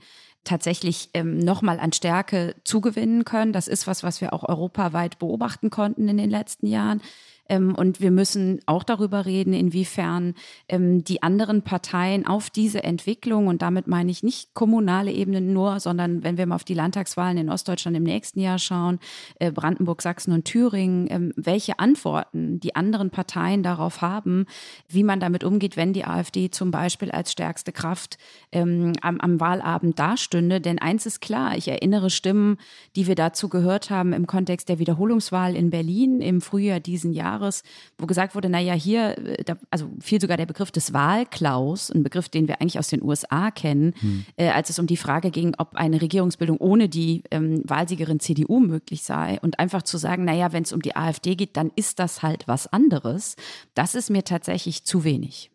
[0.50, 3.54] tatsächlich ähm, nochmal an Stärke zugewinnen können.
[3.54, 7.02] Das ist was, was wir auch europaweit beobachten konnten in den letzten Jahren.
[7.50, 10.36] Ähm, und wir müssen auch darüber reden, inwiefern
[10.70, 15.80] ähm, die anderen Parteien auf diese Entwicklung, und damit meine ich nicht kommunale Ebene nur,
[15.80, 19.00] sondern wenn wir mal auf die Landtagswahlen in Ostdeutschland im nächsten Jahr schauen,
[19.40, 24.46] äh, Brandenburg, Sachsen und Thüringen, ähm, welche Antworten die anderen Parteien darauf haben,
[24.88, 28.18] wie man damit umgeht, wenn die AfD zum Beispiel als stärkste Kraft
[28.52, 30.62] ähm, am, am Wahlabend dastünde.
[30.62, 32.58] Denn eins ist klar, ich erinnere Stimmen,
[32.96, 37.39] die wir dazu gehört haben im Kontext der Wiederholungswahl in Berlin im Frühjahr diesen Jahres
[37.40, 37.64] Jahres,
[37.98, 42.04] wo gesagt wurde, naja, hier, äh, da, also fiel sogar der Begriff des Wahlklaus, ein
[42.04, 44.26] Begriff, den wir eigentlich aus den USA kennen, hm.
[44.38, 48.60] äh, als es um die Frage ging, ob eine Regierungsbildung ohne die ähm, Wahlsiegerin CDU
[48.60, 52.00] möglich sei und einfach zu sagen, naja, wenn es um die AfD geht, dann ist
[52.00, 53.36] das halt was anderes.
[53.74, 55.52] Das ist mir tatsächlich zu wenig.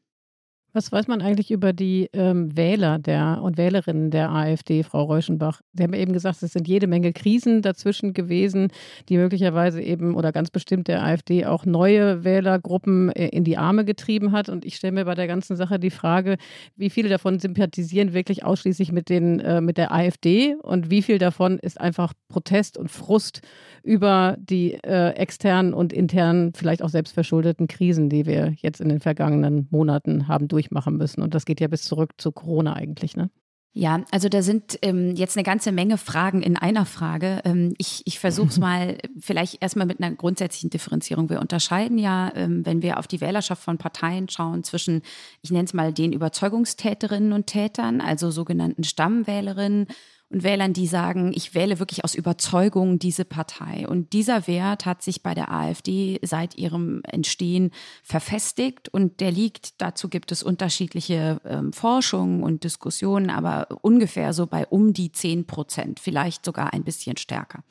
[0.77, 5.61] Was weiß man eigentlich über die ähm, Wähler der und Wählerinnen der AfD, Frau Reuschenbach?
[5.73, 8.73] Sie haben eben gesagt, es sind jede Menge Krisen dazwischen gewesen,
[9.09, 13.85] die möglicherweise eben oder ganz bestimmt der AfD auch neue Wählergruppen äh, in die Arme
[13.85, 14.49] getrieben hat.
[14.49, 16.39] Und ich stelle mir bei der ganzen Sache die Frage,
[16.75, 21.19] wie viele davon sympathisieren wirklich ausschließlich mit, den, äh, mit der AfD und wie viel
[21.19, 23.43] davon ist einfach Protest und Frust
[23.85, 28.99] über die äh, externen und internen, vielleicht auch selbstverschuldeten Krisen, die wir jetzt in den
[28.99, 31.23] vergangenen Monaten haben durch durchmachen müssen.
[31.23, 33.31] Und das geht ja bis zurück zu Corona eigentlich, ne?
[33.77, 37.41] Ja, also da sind ähm, jetzt eine ganze Menge Fragen in einer Frage.
[37.45, 41.29] Ähm, ich ich versuche es mal vielleicht erstmal mit einer grundsätzlichen Differenzierung.
[41.29, 45.03] Wir unterscheiden ja, ähm, wenn wir auf die Wählerschaft von Parteien schauen, zwischen,
[45.43, 49.89] ich nenne es mal, den Überzeugungstäterinnen und Tätern, also sogenannten Stammwählerinnen
[50.35, 53.87] und Wählern, die sagen, ich wähle wirklich aus Überzeugung diese Partei.
[53.87, 57.71] Und dieser Wert hat sich bei der AfD seit ihrem Entstehen
[58.03, 64.49] verfestigt und der liegt, dazu gibt es unterschiedliche ähm, Forschungen und Diskussionen, aber ungefähr so
[64.49, 67.63] bei um die 10 Prozent, vielleicht sogar ein bisschen stärker.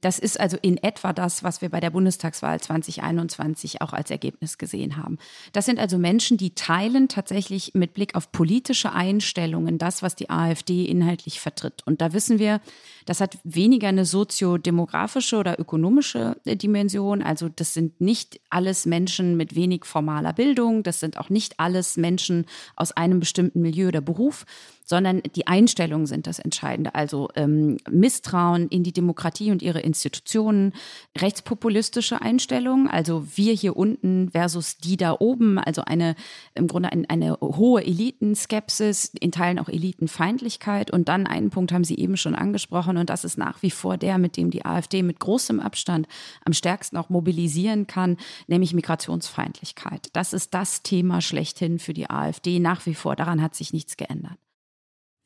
[0.00, 4.58] Das ist also in etwa das, was wir bei der Bundestagswahl 2021 auch als Ergebnis
[4.58, 5.18] gesehen haben.
[5.52, 10.28] Das sind also Menschen, die teilen tatsächlich mit Blick auf politische Einstellungen das, was die
[10.28, 11.82] AfD inhaltlich vertritt.
[11.86, 12.60] Und da wissen wir,
[13.06, 17.22] das hat weniger eine soziodemografische oder ökonomische äh, Dimension.
[17.22, 21.96] Also das sind nicht alles Menschen mit wenig formaler Bildung, das sind auch nicht alles
[21.96, 24.44] Menschen aus einem bestimmten Milieu oder Beruf,
[24.86, 26.94] sondern die Einstellungen sind das Entscheidende.
[26.94, 30.72] Also ähm, Misstrauen in die Demokratie und ihre Institutionen,
[31.18, 36.14] rechtspopulistische Einstellungen, also wir hier unten versus die da oben, also eine
[36.54, 40.92] im Grunde eine, eine hohe Elitenskepsis, in Teilen auch Elitenfeindlichkeit.
[40.92, 43.96] Und dann einen Punkt haben Sie eben schon angesprochen, und das ist nach wie vor
[43.96, 46.06] der, mit dem die AfD mit großem Abstand
[46.44, 50.08] am stärksten auch mobilisieren kann, nämlich Migrationsfeindlichkeit.
[50.12, 53.16] Das ist das Thema schlechthin für die AfD nach wie vor.
[53.16, 54.38] Daran hat sich nichts geändert.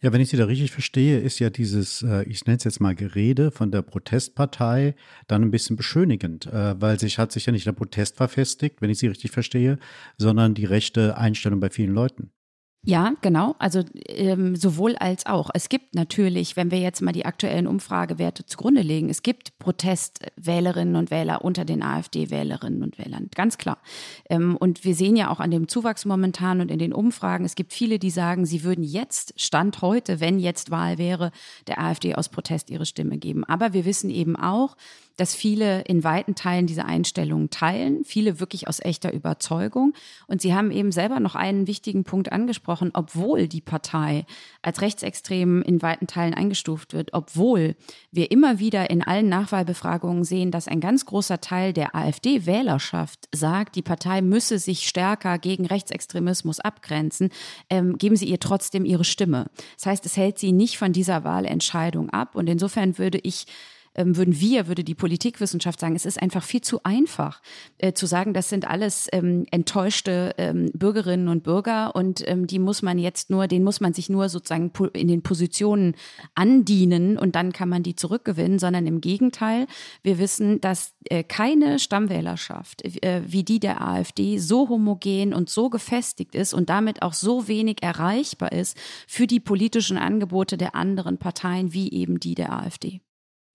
[0.03, 2.81] Ja, wenn ich Sie da richtig verstehe, ist ja dieses, äh, ich nenne es jetzt
[2.81, 4.95] mal Gerede von der Protestpartei
[5.27, 8.89] dann ein bisschen beschönigend, äh, weil sich hat sich ja nicht der Protest verfestigt, wenn
[8.89, 9.79] ich Sie richtig verstehe,
[10.17, 12.33] sondern die rechte Einstellung bei vielen Leuten.
[12.83, 13.57] Ja, genau.
[13.59, 15.51] Also ähm, sowohl als auch.
[15.53, 20.97] Es gibt natürlich, wenn wir jetzt mal die aktuellen Umfragewerte zugrunde legen, es gibt Protestwählerinnen
[20.97, 23.77] und Wähler unter den AfD-Wählerinnen und Wählern, ganz klar.
[24.31, 27.55] Ähm, und wir sehen ja auch an dem Zuwachs momentan und in den Umfragen, es
[27.55, 31.33] gibt viele, die sagen, sie würden jetzt, Stand heute, wenn jetzt Wahl wäre,
[31.67, 33.45] der AfD aus Protest ihre Stimme geben.
[33.45, 34.75] Aber wir wissen eben auch,
[35.21, 39.93] dass viele in weiten Teilen diese Einstellungen teilen, viele wirklich aus echter Überzeugung.
[40.27, 44.25] Und Sie haben eben selber noch einen wichtigen Punkt angesprochen, obwohl die Partei
[44.63, 47.77] als rechtsextrem in weiten Teilen eingestuft wird, obwohl
[48.11, 53.77] wir immer wieder in allen Nachwahlbefragungen sehen, dass ein ganz großer Teil der AfD-Wählerschaft sagt,
[53.77, 57.29] die Partei müsse sich stärker gegen Rechtsextremismus abgrenzen,
[57.69, 59.51] ähm, geben Sie ihr trotzdem ihre Stimme.
[59.77, 62.37] Das heißt, es hält sie nicht von dieser Wahlentscheidung ab.
[62.37, 63.45] Und insofern würde ich
[63.97, 67.43] würden wir, würde die Politikwissenschaft sagen, es ist einfach viel zu einfach
[67.79, 72.61] äh, zu sagen, das sind alles ähm, enttäuschte ähm, Bürgerinnen und Bürger und ähm, die
[72.61, 75.97] muss man jetzt nur, den muss man sich nur sozusagen in den Positionen
[76.35, 79.67] andienen und dann kann man die zurückgewinnen, sondern im Gegenteil,
[80.03, 85.69] wir wissen, dass äh, keine Stammwählerschaft äh, wie die der AfD so homogen und so
[85.69, 88.77] gefestigt ist und damit auch so wenig erreichbar ist
[89.09, 93.01] für die politischen Angebote der anderen Parteien wie eben die der AfD.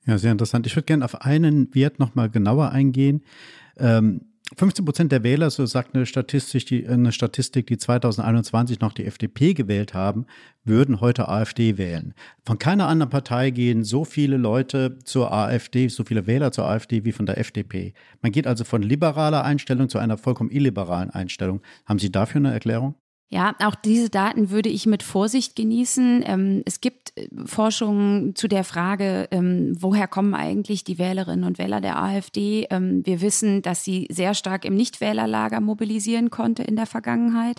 [0.06, 0.68] Ja, sehr interessant.
[0.68, 3.24] Ich würde gerne auf einen Wert nochmal genauer eingehen.
[3.78, 4.22] Ähm,
[4.56, 9.06] 15 Prozent der Wähler, so sagt eine Statistik, die, eine Statistik, die 2021 noch die
[9.06, 10.28] FDP gewählt haben,
[10.64, 12.14] würden heute AfD wählen.
[12.46, 17.04] Von keiner anderen Partei gehen so viele Leute zur AfD, so viele Wähler zur AfD
[17.06, 17.94] wie von der FDP.
[18.22, 21.62] Man geht also von liberaler Einstellung zu einer vollkommen illiberalen Einstellung.
[21.86, 22.96] Haben Sie dafür eine Erklärung?
[23.30, 26.24] Ja, auch diese Daten würde ich mit Vorsicht genießen.
[26.26, 31.58] Ähm, es gibt äh, Forschungen zu der Frage, ähm, woher kommen eigentlich die Wählerinnen und
[31.58, 32.68] Wähler der AfD?
[32.70, 37.58] Ähm, wir wissen, dass sie sehr stark im Nichtwählerlager mobilisieren konnte in der Vergangenheit.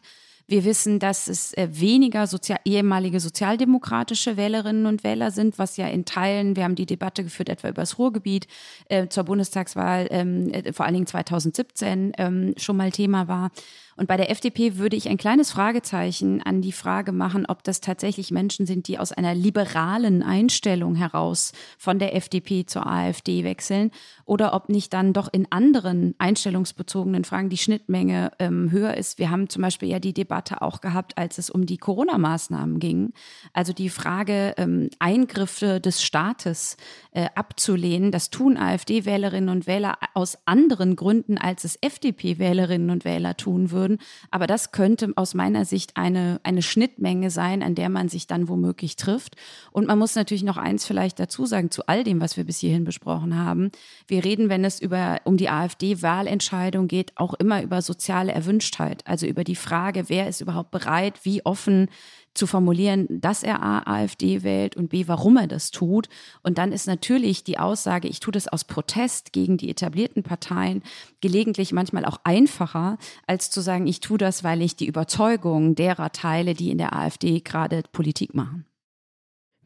[0.49, 5.89] Wir wissen, dass es äh, weniger Sozial ehemalige sozialdemokratische Wählerinnen und Wähler sind, was ja
[5.89, 8.47] in Teilen, wir haben die Debatte geführt etwa über das Ruhrgebiet
[8.89, 13.51] äh, zur Bundestagswahl, ähm, äh, vor allen Dingen 2017 ähm, schon mal Thema war.
[13.97, 17.81] Und bei der FDP würde ich ein kleines Fragezeichen an die Frage machen, ob das
[17.81, 23.91] tatsächlich Menschen sind, die aus einer liberalen Einstellung heraus von der FDP zur AfD wechseln
[24.27, 29.19] oder ob nicht dann doch in anderen einstellungsbezogenen Fragen die Schnittmenge ähm, höher ist.
[29.19, 33.13] Wir haben zum Beispiel ja die Debatte auch gehabt, als es um die Corona-Maßnahmen ging.
[33.53, 36.77] Also die Frage, ähm, Eingriffe des Staates
[37.13, 38.13] äh, abzulehnen.
[38.13, 43.99] Das tun AfD-Wählerinnen und Wähler aus anderen Gründen, als es FDP-Wählerinnen und Wähler tun würden.
[44.31, 48.49] Aber das könnte aus meiner Sicht eine, eine Schnittmenge sein, an der man sich dann
[48.49, 49.37] womöglich trifft.
[49.73, 52.59] Und man muss natürlich noch eins vielleicht dazu sagen, zu all dem, was wir bis
[52.59, 53.71] hierhin besprochen haben.
[54.07, 59.07] Wir reden, wenn es über, um die AfD-Wahlentscheidung geht, auch immer über soziale Erwünschtheit.
[59.07, 61.89] Also über die Frage, wer ist überhaupt bereit, wie offen
[62.35, 66.09] zu formulieren, dass er A, AfD wählt und B, warum er das tut.
[66.43, 70.83] Und dann ist natürlich die Aussage, ich tue das aus Protest gegen die etablierten Parteien,
[71.21, 76.13] gelegentlich manchmal auch einfacher, als zu sagen, ich tue das, weil ich die Überzeugung derer
[76.13, 78.67] teile, die in der AfD gerade Politik machen.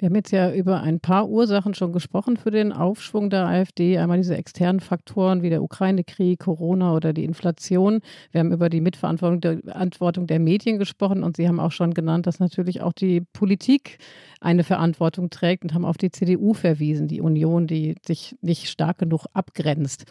[0.00, 3.98] Wir haben jetzt ja über ein paar Ursachen schon gesprochen für den Aufschwung der AfD.
[3.98, 8.00] Einmal diese externen Faktoren wie der Ukraine-Krieg, Corona oder die Inflation.
[8.32, 12.40] Wir haben über die Mitverantwortung der Medien gesprochen und Sie haben auch schon genannt, dass
[12.40, 13.98] natürlich auch die Politik
[14.40, 18.96] eine Verantwortung trägt und haben auf die CDU verwiesen, die Union, die sich nicht stark
[18.96, 20.06] genug abgrenzt.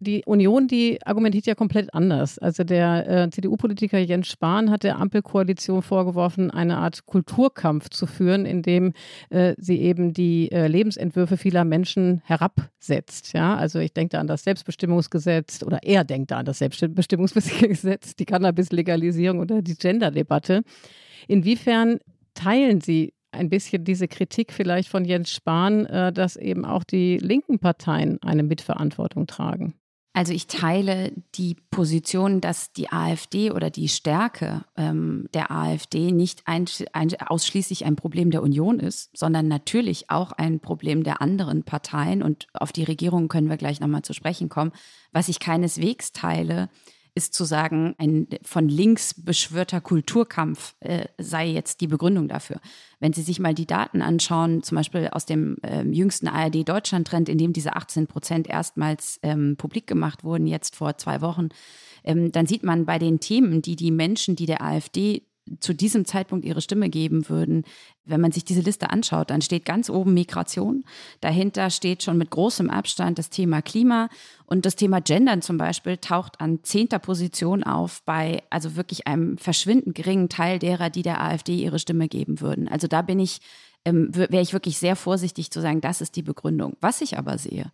[0.00, 2.38] Die Union, die argumentiert ja komplett anders.
[2.38, 8.46] Also der äh, CDU-Politiker Jens Spahn hat der Ampelkoalition vorgeworfen, eine Art Kulturkampf zu führen,
[8.46, 8.92] in dem
[9.30, 13.32] äh, sie eben die äh, Lebensentwürfe vieler Menschen herabsetzt.
[13.32, 18.16] Ja, also ich denke da an das Selbstbestimmungsgesetz oder er denkt da an das Selbstbestimmungsgesetz,
[18.16, 20.62] die Cannabis-Legalisierung oder die Gender-Debatte.
[21.28, 21.98] Inwiefern
[22.34, 27.18] teilen Sie ein bisschen diese Kritik vielleicht von Jens Spahn, äh, dass eben auch die
[27.18, 29.74] linken Parteien eine Mitverantwortung tragen?
[30.16, 36.40] Also ich teile die Position, dass die AfD oder die Stärke ähm, der AfD nicht
[36.46, 41.64] ein, ein, ausschließlich ein Problem der Union ist, sondern natürlich auch ein Problem der anderen
[41.64, 42.22] Parteien.
[42.22, 44.72] Und auf die Regierung können wir gleich nochmal zu sprechen kommen.
[45.12, 46.70] Was ich keineswegs teile,
[47.16, 52.60] ist zu sagen, ein von links beschwörter Kulturkampf äh, sei jetzt die Begründung dafür.
[53.00, 57.38] Wenn Sie sich mal die Daten anschauen, zum Beispiel aus dem äh, jüngsten ARD-Deutschland-Trend, in
[57.38, 61.48] dem diese 18 Prozent erstmals ähm, publik gemacht wurden, jetzt vor zwei Wochen,
[62.04, 65.22] ähm, dann sieht man bei den Themen, die die Menschen, die der AfD
[65.60, 67.64] zu diesem Zeitpunkt ihre Stimme geben würden.
[68.04, 70.84] Wenn man sich diese Liste anschaut, dann steht ganz oben Migration.
[71.20, 74.08] Dahinter steht schon mit großem Abstand das Thema Klima
[74.46, 79.38] und das Thema Gendern zum Beispiel taucht an zehnter Position auf bei also wirklich einem
[79.38, 82.68] verschwindend geringen Teil derer, die der AfD ihre Stimme geben würden.
[82.68, 83.40] Also da bin ich,
[83.84, 86.76] ähm, wäre ich wirklich sehr vorsichtig zu sagen, das ist die Begründung.
[86.80, 87.70] Was ich aber sehe,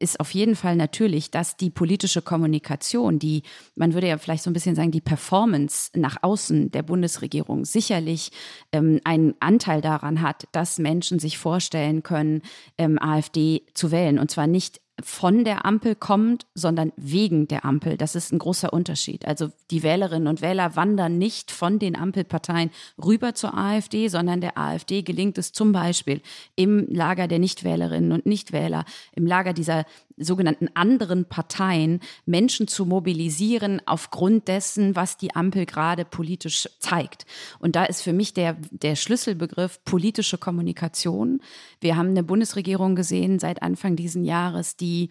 [0.00, 3.42] ist auf jeden Fall natürlich, dass die politische Kommunikation, die,
[3.76, 8.32] man würde ja vielleicht so ein bisschen sagen, die Performance nach außen der Bundesregierung sicherlich
[8.72, 12.42] ähm, einen Anteil daran hat, dass Menschen sich vorstellen können,
[12.78, 14.18] ähm, AfD zu wählen.
[14.18, 17.96] Und zwar nicht von der Ampel kommt, sondern wegen der Ampel.
[17.96, 19.26] Das ist ein großer Unterschied.
[19.26, 22.70] Also die Wählerinnen und Wähler wandern nicht von den Ampelparteien
[23.02, 26.22] rüber zur AfD, sondern der AfD gelingt es zum Beispiel
[26.56, 28.84] im Lager der Nichtwählerinnen und Nichtwähler,
[29.14, 29.84] im Lager dieser
[30.20, 37.26] sogenannten anderen Parteien Menschen zu mobilisieren aufgrund dessen, was die Ampel gerade politisch zeigt.
[37.58, 41.40] Und da ist für mich der, der Schlüsselbegriff politische Kommunikation.
[41.80, 45.10] Wir haben eine Bundesregierung gesehen seit Anfang diesen Jahres, die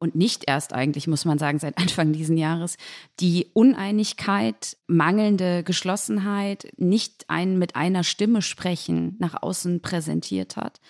[0.00, 2.76] und nicht erst eigentlich, muss man sagen, seit Anfang diesen Jahres,
[3.18, 10.80] die Uneinigkeit, mangelnde Geschlossenheit, nicht ein mit einer Stimme sprechen nach außen präsentiert hat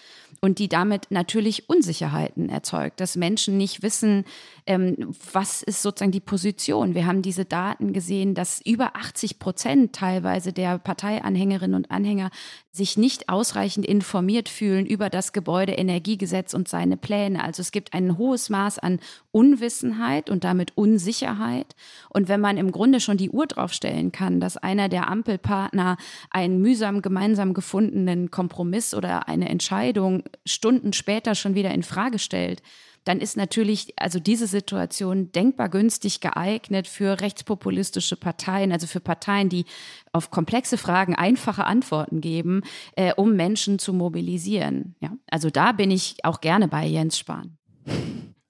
[0.41, 4.25] und die damit natürlich Unsicherheiten erzeugt, dass Menschen nicht wissen,
[4.67, 6.95] ähm, was ist sozusagen die Position.
[6.95, 12.31] Wir haben diese Daten gesehen, dass über 80 Prozent teilweise der Parteianhängerinnen und Anhänger
[12.71, 17.43] sich nicht ausreichend informiert fühlen über das Gebäudeenergiegesetz und seine Pläne.
[17.43, 19.01] Also es gibt ein hohes Maß an
[19.39, 21.77] Unwissenheit und damit Unsicherheit.
[22.09, 25.97] Und wenn man im Grunde schon die Uhr draufstellen kann, dass einer der Ampelpartner
[26.31, 32.63] einen mühsam gemeinsam gefundenen Kompromiss oder eine Entscheidung Stunden später schon wieder in Frage stellt,
[33.05, 39.49] dann ist natürlich also diese Situation denkbar günstig geeignet für rechtspopulistische Parteien, also für Parteien,
[39.49, 39.67] die
[40.13, 42.63] auf komplexe Fragen einfache Antworten geben,
[42.97, 44.97] äh, um Menschen zu mobilisieren.
[44.99, 47.57] Ja, also da bin ich auch gerne bei Jens Spahn.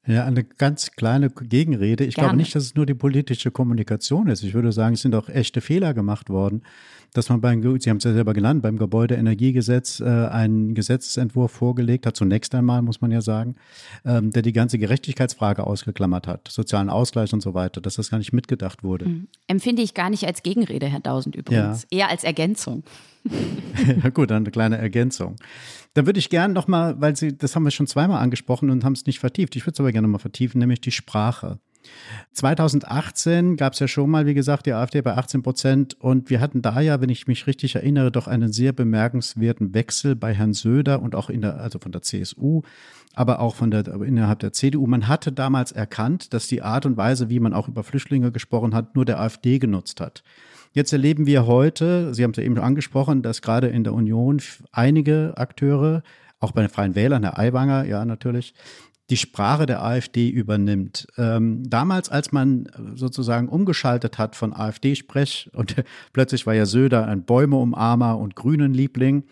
[0.09, 2.05] Ja, eine ganz kleine Gegenrede.
[2.05, 2.29] Ich Gerne.
[2.29, 4.43] glaube nicht, dass es nur die politische Kommunikation ist.
[4.43, 6.63] Ich würde sagen, es sind auch echte Fehler gemacht worden,
[7.15, 12.07] dass man beim, Sie haben es ja selber genannt, beim Gebäudeenergiegesetz äh, einen Gesetzentwurf vorgelegt
[12.07, 13.57] hat, zunächst einmal, muss man ja sagen,
[14.05, 18.19] ähm, der die ganze Gerechtigkeitsfrage ausgeklammert hat, sozialen Ausgleich und so weiter, dass das gar
[18.19, 19.07] nicht mitgedacht wurde.
[19.07, 19.29] Mhm.
[19.47, 21.99] Empfinde ich gar nicht als Gegenrede, Herr Dausend übrigens, ja.
[21.99, 22.85] eher als Ergänzung.
[24.03, 25.37] ja, gut, dann eine kleine Ergänzung.
[25.95, 28.93] Dann würde ich gerne nochmal, weil Sie, das haben wir schon zweimal angesprochen und haben
[28.93, 29.57] es nicht vertieft.
[29.57, 31.59] Ich würde es aber gerne nochmal vertiefen, nämlich die Sprache.
[32.33, 36.01] 2018 gab es ja schon mal, wie gesagt, die AfD bei 18 Prozent.
[36.01, 40.15] Und wir hatten da ja, wenn ich mich richtig erinnere, doch einen sehr bemerkenswerten Wechsel
[40.15, 42.63] bei Herrn Söder und auch in der, also von der CSU,
[43.15, 44.87] aber auch von der, innerhalb der CDU.
[44.87, 48.75] Man hatte damals erkannt, dass die Art und Weise, wie man auch über Flüchtlinge gesprochen
[48.75, 50.23] hat, nur der AfD genutzt hat.
[50.73, 53.95] Jetzt erleben wir heute, Sie haben es ja eben schon angesprochen, dass gerade in der
[53.95, 56.03] Union einige Akteure,
[56.41, 58.55] auch bei den Freien Wählern, Herr Aiwanger, ja natürlich,
[59.11, 61.07] die Sprache der AfD übernimmt.
[61.17, 65.77] Ähm, damals, als man sozusagen umgeschaltet hat von AfD-Sprech und
[66.13, 69.25] plötzlich war ja Söder ein Bäume-Umarmer und Grünen-Liebling,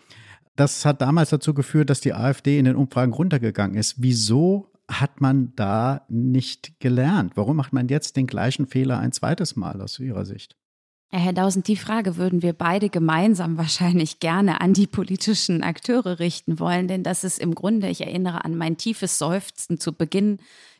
[0.55, 3.95] das hat damals dazu geführt, dass die AfD in den Umfragen runtergegangen ist.
[3.99, 7.33] Wieso hat man da nicht gelernt?
[7.35, 10.55] Warum macht man jetzt den gleichen Fehler ein zweites Mal aus Ihrer Sicht?
[11.09, 16.59] Herr Dausend, die Frage würden wir beide gemeinsam wahrscheinlich gerne an die politischen Akteure richten
[16.59, 20.39] wollen, denn das ist im Grunde, ich erinnere an mein tiefes Seufzen zu Beginn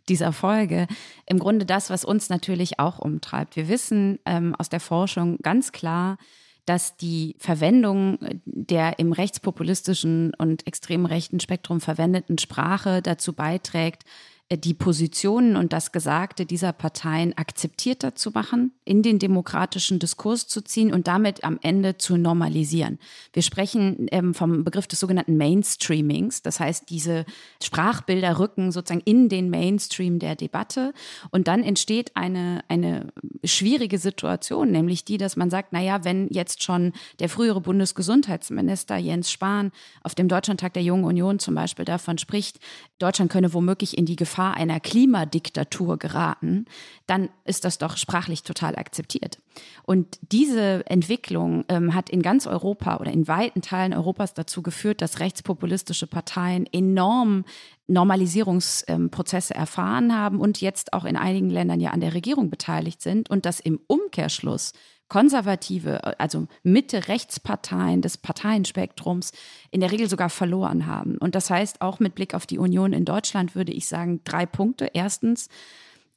[0.10, 0.88] dieser Folge,
[1.26, 3.56] im Grunde das, was uns natürlich auch umtreibt.
[3.56, 6.18] Wir wissen ähm, aus der Forschung ganz klar,
[6.66, 14.04] dass die Verwendung der im rechtspopulistischen und extrem rechten Spektrum verwendeten Sprache dazu beiträgt,
[14.50, 20.62] die Positionen und das Gesagte dieser Parteien akzeptierter zu machen, in den demokratischen Diskurs zu
[20.62, 22.98] ziehen und damit am Ende zu normalisieren.
[23.34, 27.26] Wir sprechen ähm, vom Begriff des sogenannten Mainstreamings, das heißt, diese
[27.62, 30.94] Sprachbilder rücken sozusagen in den Mainstream der Debatte
[31.32, 33.12] und dann entsteht eine, eine
[33.44, 39.30] schwierige Situation, nämlich die, dass man sagt, naja, wenn jetzt schon der frühere Bundesgesundheitsminister Jens
[39.30, 39.74] Spahn
[40.04, 42.60] auf dem Deutschlandtag der Jungen Union zum Beispiel davon spricht,
[42.98, 46.66] Deutschland könne womöglich in die Gefahr Gefahr einer Klimadiktatur geraten,
[47.08, 49.40] dann ist das doch sprachlich total akzeptiert.
[49.82, 55.02] Und diese Entwicklung ähm, hat in ganz Europa oder in weiten Teilen Europas dazu geführt,
[55.02, 57.46] dass rechtspopulistische Parteien enorm
[57.88, 63.02] Normalisierungsprozesse ähm, erfahren haben und jetzt auch in einigen Ländern ja an der Regierung beteiligt
[63.02, 64.74] sind und dass im Umkehrschluss
[65.08, 69.32] konservative, also Mitte-Rechtsparteien des Parteienspektrums
[69.72, 71.18] in der Regel sogar verloren haben.
[71.18, 74.46] Und das heißt, auch mit Blick auf die Union in Deutschland würde ich sagen, drei
[74.46, 74.90] Punkte.
[74.94, 75.50] Erstens,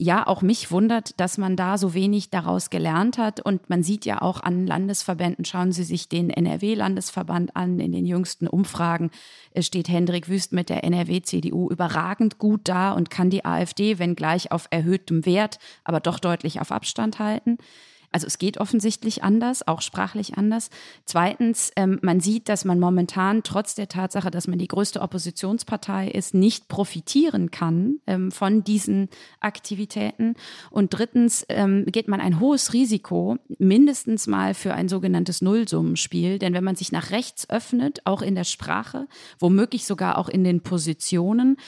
[0.03, 3.39] ja, auch mich wundert, dass man da so wenig daraus gelernt hat.
[3.39, 7.79] Und man sieht ja auch an Landesverbänden, schauen Sie sich den NRW-Landesverband an.
[7.81, 9.11] In den jüngsten Umfragen
[9.59, 14.53] steht Hendrik Wüst mit der NRW-CDU überragend gut da und kann die AfD, wenn gleich
[14.53, 17.59] auf erhöhtem Wert, aber doch deutlich auf Abstand halten.
[18.13, 20.71] Also es geht offensichtlich anders, auch sprachlich anders.
[21.05, 26.09] Zweitens, ähm, man sieht, dass man momentan trotz der Tatsache, dass man die größte Oppositionspartei
[26.09, 29.09] ist, nicht profitieren kann ähm, von diesen
[29.39, 30.35] Aktivitäten.
[30.71, 36.41] Und drittens ähm, geht man ein hohes Risiko, mindestens mal für ein sogenanntes Nullsummenspiel.
[36.41, 39.07] Denn wenn man sich nach rechts öffnet, auch in der Sprache,
[39.39, 41.59] womöglich sogar auch in den Positionen,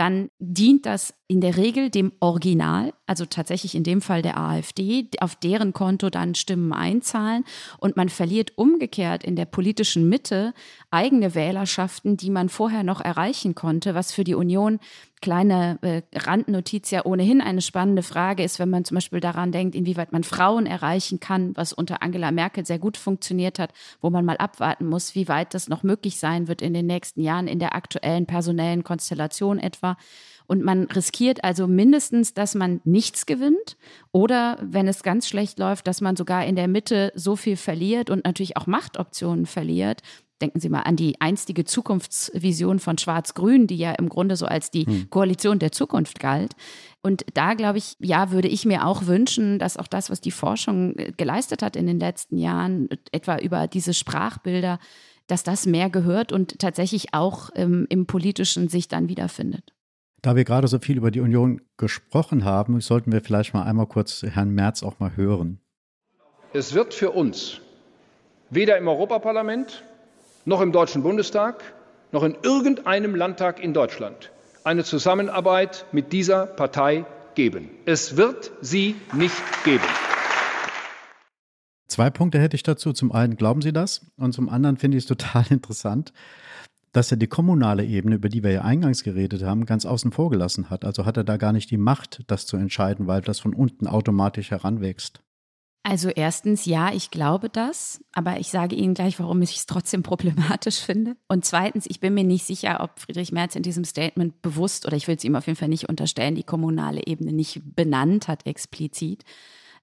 [0.00, 5.06] dann dient das in der Regel dem Original, also tatsächlich in dem Fall der AfD,
[5.20, 7.44] auf deren Konto dann Stimmen einzahlen.
[7.76, 10.54] Und man verliert umgekehrt in der politischen Mitte
[10.90, 14.80] eigene Wählerschaften, die man vorher noch erreichen konnte, was für die Union
[15.20, 19.74] kleine äh, Randnotiz ja ohnehin eine spannende Frage ist, wenn man zum Beispiel daran denkt,
[19.74, 24.24] inwieweit man Frauen erreichen kann, was unter Angela Merkel sehr gut funktioniert hat, wo man
[24.24, 27.58] mal abwarten muss, wie weit das noch möglich sein wird in den nächsten Jahren in
[27.58, 29.96] der aktuellen personellen Konstellation etwa.
[30.46, 33.76] Und man riskiert also mindestens, dass man nichts gewinnt
[34.10, 38.10] oder, wenn es ganz schlecht läuft, dass man sogar in der Mitte so viel verliert
[38.10, 40.02] und natürlich auch Machtoptionen verliert,
[40.40, 44.70] Denken Sie mal an die einstige Zukunftsvision von Schwarz-Grün, die ja im Grunde so als
[44.70, 45.10] die hm.
[45.10, 46.54] Koalition der Zukunft galt.
[47.02, 50.30] Und da glaube ich, ja, würde ich mir auch wünschen, dass auch das, was die
[50.30, 54.78] Forschung äh, geleistet hat in den letzten Jahren, etwa über diese Sprachbilder,
[55.26, 59.72] dass das mehr gehört und tatsächlich auch ähm, im politischen sich dann wiederfindet.
[60.22, 63.86] Da wir gerade so viel über die Union gesprochen haben, sollten wir vielleicht mal einmal
[63.86, 65.60] kurz Herrn Merz auch mal hören.
[66.52, 67.60] Es wird für uns
[68.50, 69.84] weder im Europaparlament
[70.50, 71.62] noch im Deutschen Bundestag,
[72.10, 74.32] noch in irgendeinem Landtag in Deutschland
[74.64, 77.70] eine Zusammenarbeit mit dieser Partei geben.
[77.86, 79.84] Es wird sie nicht geben.
[81.86, 82.92] Zwei Punkte hätte ich dazu.
[82.92, 86.12] Zum einen glauben Sie das und zum anderen finde ich es total interessant,
[86.90, 90.30] dass er die kommunale Ebene, über die wir ja eingangs geredet haben, ganz außen vor
[90.30, 90.84] gelassen hat.
[90.84, 93.86] Also hat er da gar nicht die Macht, das zu entscheiden, weil das von unten
[93.86, 95.22] automatisch heranwächst.
[95.82, 100.02] Also erstens, ja, ich glaube das, aber ich sage Ihnen gleich, warum ich es trotzdem
[100.02, 101.16] problematisch finde.
[101.26, 104.96] Und zweitens, ich bin mir nicht sicher, ob Friedrich Merz in diesem Statement bewusst, oder
[104.96, 108.46] ich will es ihm auf jeden Fall nicht unterstellen, die kommunale Ebene nicht benannt hat
[108.46, 109.24] explizit.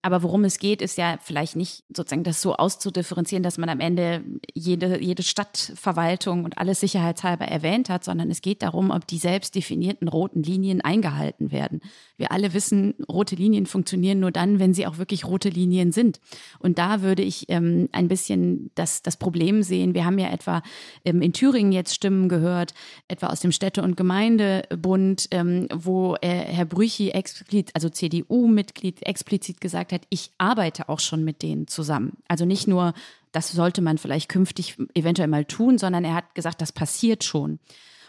[0.04, 3.80] Aber worum es geht, ist ja vielleicht nicht sozusagen das so auszudifferenzieren, dass man am
[3.80, 4.24] Ende
[4.54, 9.56] jede, jede Stadtverwaltung und alles sicherheitshalber erwähnt hat, sondern es geht darum, ob die selbst
[9.56, 11.82] definierten roten Linien eingehalten werden.
[12.18, 16.20] Wir alle wissen, rote Linien funktionieren nur dann, wenn sie auch wirklich rote Linien sind.
[16.60, 19.94] Und da würde ich ähm, ein bisschen das, das Problem sehen.
[19.94, 20.62] Wir haben ja etwa
[21.06, 22.74] ähm, in Thüringen jetzt Stimmen gehört,
[23.08, 29.62] etwa aus dem Städte- und Gemeindebund, ähm, wo äh, Herr Brüchi explizit, also CDU-Mitglied, explizit
[29.62, 32.18] gesagt gesagt hat, ich arbeite auch schon mit denen zusammen.
[32.28, 32.94] Also nicht nur,
[33.32, 37.60] das sollte man vielleicht künftig eventuell mal tun, sondern er hat gesagt, das passiert schon.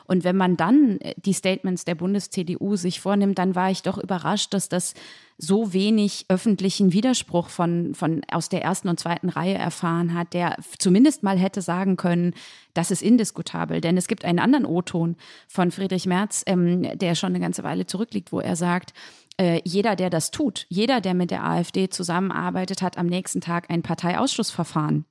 [0.09, 3.99] Und wenn man dann äh, die Statements der Bundes-CDU sich vornimmt, dann war ich doch
[3.99, 4.95] überrascht, dass das
[5.37, 10.57] so wenig öffentlichen Widerspruch von, von aus der ersten und zweiten Reihe erfahren hat, der
[10.79, 12.35] zumindest mal hätte sagen können,
[12.75, 13.81] das ist indiskutabel.
[13.81, 17.87] Denn es gibt einen anderen O-Ton von Friedrich Merz, ähm, der schon eine ganze Weile
[17.87, 18.95] zurückliegt, wo er sagt,
[19.37, 23.71] äh, jeder, der das tut, jeder, der mit der AfD zusammenarbeitet, hat am nächsten Tag
[23.71, 25.05] ein Parteiausschussverfahren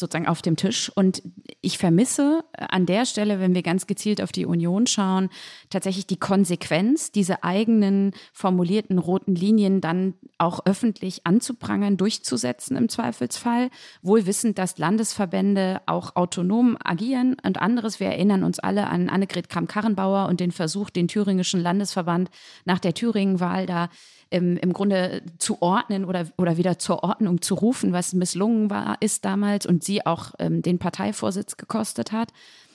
[0.00, 0.90] sozusagen auf dem Tisch.
[0.94, 1.22] Und
[1.60, 5.28] ich vermisse an der Stelle, wenn wir ganz gezielt auf die Union schauen,
[5.70, 13.70] tatsächlich die Konsequenz, diese eigenen formulierten roten Linien dann auch öffentlich anzuprangern, durchzusetzen im Zweifelsfall.
[14.02, 18.00] Wohl wissend, dass Landesverbände auch autonom agieren und anderes.
[18.00, 22.30] Wir erinnern uns alle an Annegret Kramp-Karrenbauer und den Versuch, den thüringischen Landesverband
[22.64, 23.88] nach der Thüringen-Wahl da
[24.30, 28.96] im, im Grunde zu ordnen oder, oder wieder zur Ordnung zu rufen, was misslungen war,
[29.00, 32.32] ist damals und sie auch ähm, den Parteivorsitz gekostet hat.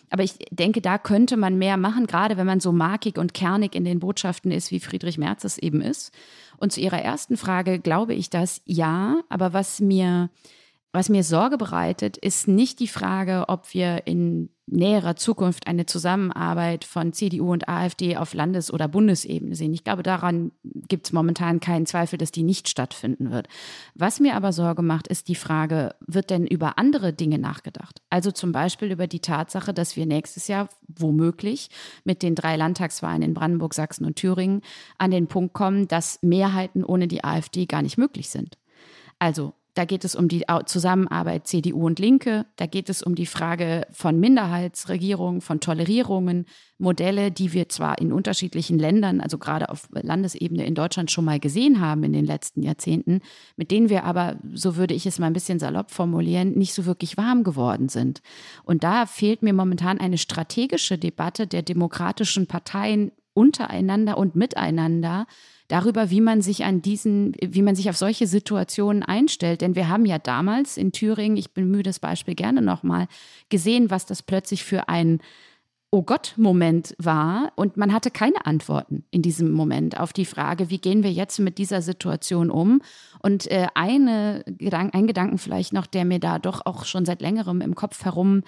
[0.09, 3.73] Aber ich denke, da könnte man mehr machen, gerade wenn man so markig und kernig
[3.73, 6.13] in den Botschaften ist, wie Friedrich Merz es eben ist.
[6.57, 10.29] Und zu Ihrer ersten Frage glaube ich das ja, aber was mir
[10.93, 16.85] was mir Sorge bereitet, ist nicht die Frage, ob wir in näherer Zukunft eine Zusammenarbeit
[16.85, 19.73] von CDU und AfD auf Landes- oder Bundesebene sehen.
[19.73, 23.47] Ich glaube, daran gibt es momentan keinen Zweifel, dass die nicht stattfinden wird.
[23.95, 28.01] Was mir aber Sorge macht, ist die Frage, wird denn über andere Dinge nachgedacht?
[28.11, 31.69] Also zum Beispiel über die Tatsache, dass wir nächstes Jahr womöglich
[32.03, 34.61] mit den drei Landtagswahlen in Brandenburg, Sachsen und Thüringen
[34.97, 38.57] an den Punkt kommen, dass Mehrheiten ohne die AfD gar nicht möglich sind.
[39.19, 42.45] Also da geht es um die Zusammenarbeit CDU und Linke.
[42.57, 46.45] Da geht es um die Frage von Minderheitsregierungen, von Tolerierungen,
[46.77, 51.39] Modelle, die wir zwar in unterschiedlichen Ländern, also gerade auf Landesebene in Deutschland schon mal
[51.39, 53.21] gesehen haben in den letzten Jahrzehnten,
[53.55, 56.85] mit denen wir aber, so würde ich es mal ein bisschen salopp formulieren, nicht so
[56.85, 58.21] wirklich warm geworden sind.
[58.63, 65.25] Und da fehlt mir momentan eine strategische Debatte der demokratischen Parteien untereinander und miteinander
[65.67, 69.61] darüber, wie man sich an diesen, wie man sich auf solche Situationen einstellt.
[69.61, 73.07] Denn wir haben ja damals in Thüringen, ich bemühe das Beispiel gerne nochmal,
[73.49, 75.19] gesehen, was das plötzlich für ein
[75.95, 80.79] Oh Gott-Moment war und man hatte keine Antworten in diesem Moment auf die Frage, wie
[80.79, 82.81] gehen wir jetzt mit dieser Situation um?
[83.21, 87.61] Und äh, eine, ein Gedanken vielleicht noch, der mir da doch auch schon seit längerem
[87.61, 88.41] im Kopf herum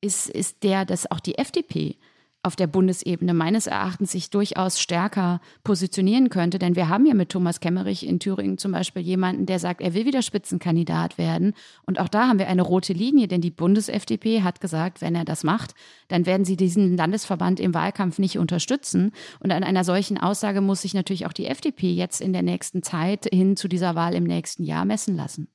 [0.00, 1.96] ist, ist der, dass auch die FDP
[2.42, 6.58] auf der Bundesebene meines Erachtens sich durchaus stärker positionieren könnte.
[6.58, 9.92] Denn wir haben ja mit Thomas Kemmerich in Thüringen zum Beispiel jemanden, der sagt, er
[9.92, 11.52] will wieder Spitzenkandidat werden.
[11.84, 15.26] Und auch da haben wir eine rote Linie, denn die Bundes-FDP hat gesagt, wenn er
[15.26, 15.74] das macht,
[16.08, 19.12] dann werden sie diesen Landesverband im Wahlkampf nicht unterstützen.
[19.40, 22.82] Und an einer solchen Aussage muss sich natürlich auch die FDP jetzt in der nächsten
[22.82, 25.48] Zeit hin zu dieser Wahl im nächsten Jahr messen lassen.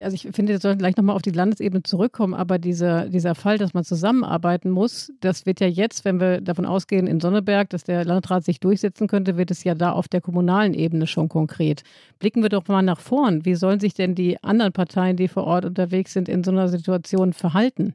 [0.00, 3.58] Also ich finde, wir sollten gleich nochmal auf die Landesebene zurückkommen, aber dieser, dieser Fall,
[3.58, 7.82] dass man zusammenarbeiten muss, das wird ja jetzt, wenn wir davon ausgehen, in Sonneberg, dass
[7.82, 11.82] der Landrat sich durchsetzen könnte, wird es ja da auf der kommunalen Ebene schon konkret.
[12.20, 13.44] Blicken wir doch mal nach vorn.
[13.44, 16.68] Wie sollen sich denn die anderen Parteien, die vor Ort unterwegs sind, in so einer
[16.68, 17.94] Situation verhalten?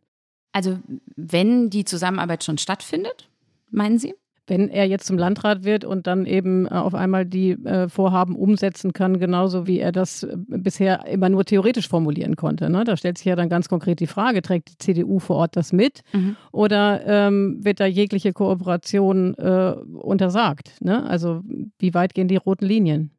[0.52, 0.80] Also
[1.16, 3.30] wenn die Zusammenarbeit schon stattfindet,
[3.72, 4.14] meinen Sie?
[4.48, 8.36] Wenn er jetzt zum Landrat wird und dann eben äh, auf einmal die äh, Vorhaben
[8.36, 12.70] umsetzen kann, genauso wie er das äh, bisher immer nur theoretisch formulieren konnte.
[12.70, 12.84] Ne?
[12.84, 15.72] Da stellt sich ja dann ganz konkret die Frage, trägt die CDU vor Ort das
[15.72, 16.36] mit mhm.
[16.52, 20.82] oder ähm, wird da jegliche Kooperation äh, untersagt?
[20.82, 21.06] Ne?
[21.06, 21.42] Also
[21.80, 23.12] wie weit gehen die roten Linien?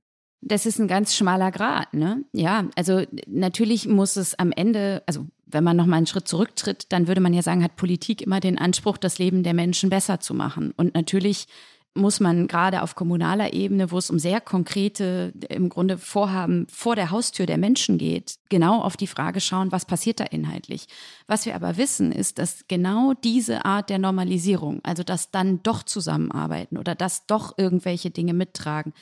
[0.46, 2.22] Das ist ein ganz schmaler Grad, ne?
[2.34, 6.92] Ja, also natürlich muss es am Ende, also wenn man noch mal einen Schritt zurücktritt,
[6.92, 10.20] dann würde man ja sagen, hat Politik immer den Anspruch, das Leben der Menschen besser
[10.20, 10.74] zu machen.
[10.76, 11.46] Und natürlich
[11.94, 16.96] muss man gerade auf kommunaler Ebene, wo es um sehr konkrete, im Grunde Vorhaben vor
[16.96, 20.88] der Haustür der Menschen geht, genau auf die Frage schauen, was passiert da inhaltlich.
[21.28, 25.84] Was wir aber wissen, ist, dass genau diese Art der Normalisierung, also das dann doch
[25.84, 28.92] zusammenarbeiten oder das doch irgendwelche Dinge mittragen,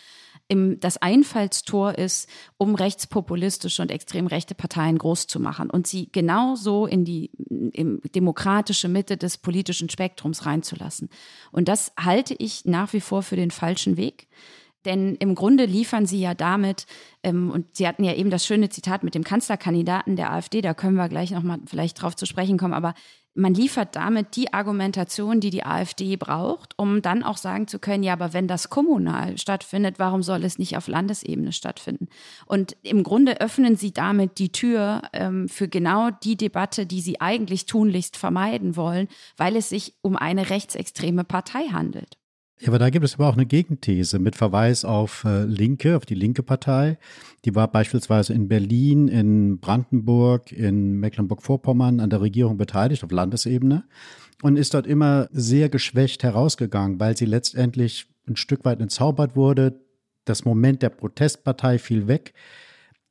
[0.53, 2.29] im, das Einfallstor ist,
[2.59, 7.31] um rechtspopulistische und extrem rechte Parteien groß zu machen und sie genauso in die
[7.73, 11.09] in demokratische Mitte des politischen Spektrums reinzulassen.
[11.53, 14.29] Und das halte ich nach wie vor für den falschen Weg.
[14.85, 16.87] Denn im Grunde liefern sie ja damit,
[17.23, 20.75] ähm, und Sie hatten ja eben das schöne Zitat mit dem Kanzlerkandidaten der AfD, da
[20.75, 22.93] können wir gleich nochmal vielleicht drauf zu sprechen kommen, aber
[23.35, 28.03] man liefert damit die Argumentation, die die AfD braucht, um dann auch sagen zu können,
[28.03, 32.09] ja, aber wenn das kommunal stattfindet, warum soll es nicht auf Landesebene stattfinden?
[32.47, 37.21] Und im Grunde öffnen sie damit die Tür ähm, für genau die Debatte, die sie
[37.21, 42.19] eigentlich tunlichst vermeiden wollen, weil es sich um eine rechtsextreme Partei handelt.
[42.63, 46.07] Ja, aber da gibt es aber auch eine Gegenthese mit Verweis auf äh, Linke, auf
[46.07, 46.97] die linke Partei.
[47.45, 53.83] Die war beispielsweise in Berlin, in Brandenburg, in Mecklenburg-Vorpommern an der Regierung beteiligt auf Landesebene
[54.43, 59.81] und ist dort immer sehr geschwächt herausgegangen, weil sie letztendlich ein Stück weit entzaubert wurde.
[60.25, 62.33] Das Moment der Protestpartei fiel weg.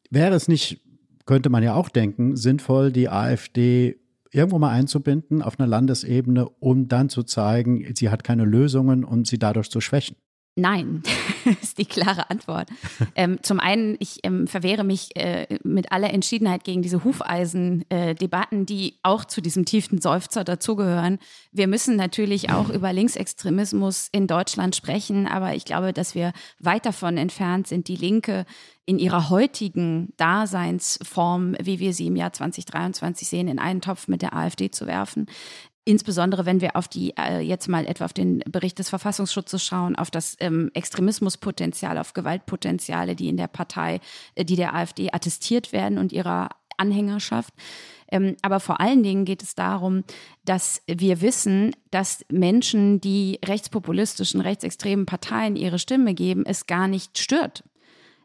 [0.09, 0.79] Wäre es nicht,
[1.25, 4.00] könnte man ja auch denken, sinnvoll, die AfD
[4.31, 9.27] irgendwo mal einzubinden auf einer Landesebene, um dann zu zeigen, sie hat keine Lösungen und
[9.27, 10.15] sie dadurch zu schwächen?
[10.55, 11.01] Nein,
[11.61, 12.69] ist die klare Antwort.
[13.15, 18.65] Ähm, zum einen, ich ähm, verwehre mich äh, mit aller Entschiedenheit gegen diese Hufeisen-Debatten, äh,
[18.65, 21.19] die auch zu diesem tiefen Seufzer dazugehören.
[21.51, 26.85] Wir müssen natürlich auch über Linksextremismus in Deutschland sprechen, aber ich glaube, dass wir weit
[26.85, 28.45] davon entfernt sind, die Linke
[28.85, 34.21] in ihrer heutigen Daseinsform, wie wir sie im Jahr 2023 sehen, in einen Topf mit
[34.21, 35.27] der AfD zu werfen.
[35.83, 39.95] Insbesondere wenn wir auf die, äh, jetzt mal etwa auf den Bericht des Verfassungsschutzes schauen,
[39.95, 43.99] auf das ähm, Extremismuspotenzial, auf Gewaltpotenziale, die in der Partei,
[44.35, 47.53] äh, die der AfD attestiert werden und ihrer Anhängerschaft.
[48.11, 50.03] Ähm, aber vor allen Dingen geht es darum,
[50.45, 57.17] dass wir wissen, dass Menschen, die rechtspopulistischen, rechtsextremen Parteien ihre Stimme geben, es gar nicht
[57.17, 57.63] stört,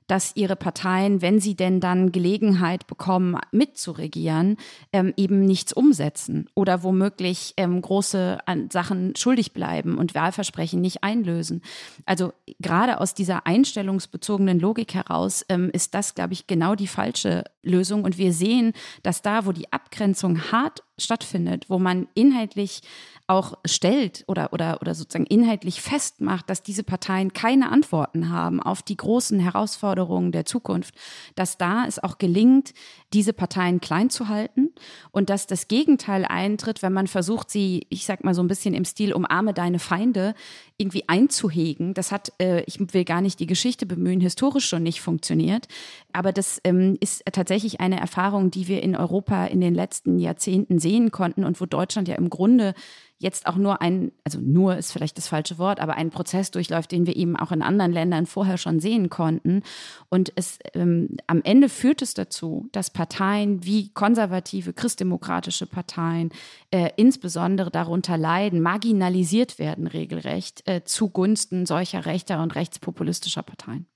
[0.07, 4.57] dass ihre Parteien, wenn sie denn dann Gelegenheit bekommen, mitzuregieren,
[4.93, 8.39] ähm, eben nichts umsetzen oder womöglich ähm, große
[8.71, 11.63] Sachen schuldig bleiben und Wahlversprechen nicht einlösen.
[12.05, 17.45] Also gerade aus dieser einstellungsbezogenen Logik heraus ähm, ist das, glaube ich, genau die falsche
[17.63, 18.05] Lösung.
[18.05, 22.83] Und wir sehen, dass da, wo die Abgrenzung hart stattfindet, wo man inhaltlich
[23.29, 28.83] auch stellt oder, oder, oder sozusagen inhaltlich festmacht, dass diese Parteien keine Antworten haben auf
[28.83, 30.95] die großen Herausforderungen der Zukunft,
[31.35, 32.73] dass da es auch gelingt,
[33.13, 34.71] diese Parteien klein zu halten
[35.13, 38.75] und dass das Gegenteil eintritt, wenn man versucht, sie, ich sag mal so ein bisschen
[38.75, 40.35] im Stil umarme deine Feinde,
[40.79, 41.95] irgendwie einzuhegen.
[41.95, 45.69] Das hat, äh, ich will gar nicht die Geschichte bemühen, historisch schon nicht funktioniert.
[46.13, 50.79] Aber das ähm, ist tatsächlich eine Erfahrung, die wir in Europa in den letzten Jahrzehnten
[50.79, 52.75] sehen konnten und wo Deutschland ja im Grunde
[53.19, 56.93] jetzt auch nur ein, also nur ist vielleicht das falsche Wort, aber einen Prozess durchläuft,
[56.93, 59.63] den wir eben auch in anderen Ländern vorher schon sehen konnten.
[60.11, 66.31] Und es ähm, am Ende führt es dazu, dass Parteien wie konservative, christdemokratische Parteien
[66.71, 73.87] äh, insbesondere darunter leiden, marginalisiert werden regelrecht äh, zugunsten solcher rechter und rechtspopulistischer Parteien.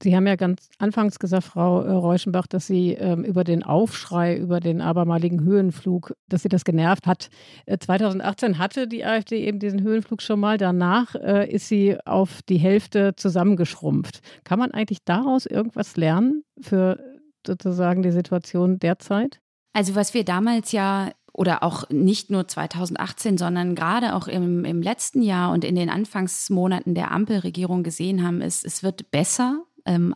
[0.00, 4.36] Sie haben ja ganz anfangs gesagt, Frau äh, Reuschenbach, dass Sie ähm, über den Aufschrei,
[4.36, 7.30] über den abermaligen Höhenflug, dass Sie das genervt hat.
[7.66, 10.56] Äh, 2018 hatte die AfD eben diesen Höhenflug schon mal.
[10.56, 14.20] Danach äh, ist sie auf die Hälfte zusammengeschrumpft.
[14.44, 16.98] Kann man eigentlich daraus irgendwas lernen für
[17.44, 19.40] sozusagen die Situation derzeit?
[19.72, 24.82] Also was wir damals ja oder auch nicht nur 2018, sondern gerade auch im, im
[24.82, 29.64] letzten Jahr und in den Anfangsmonaten der Ampelregierung gesehen haben, ist, es wird besser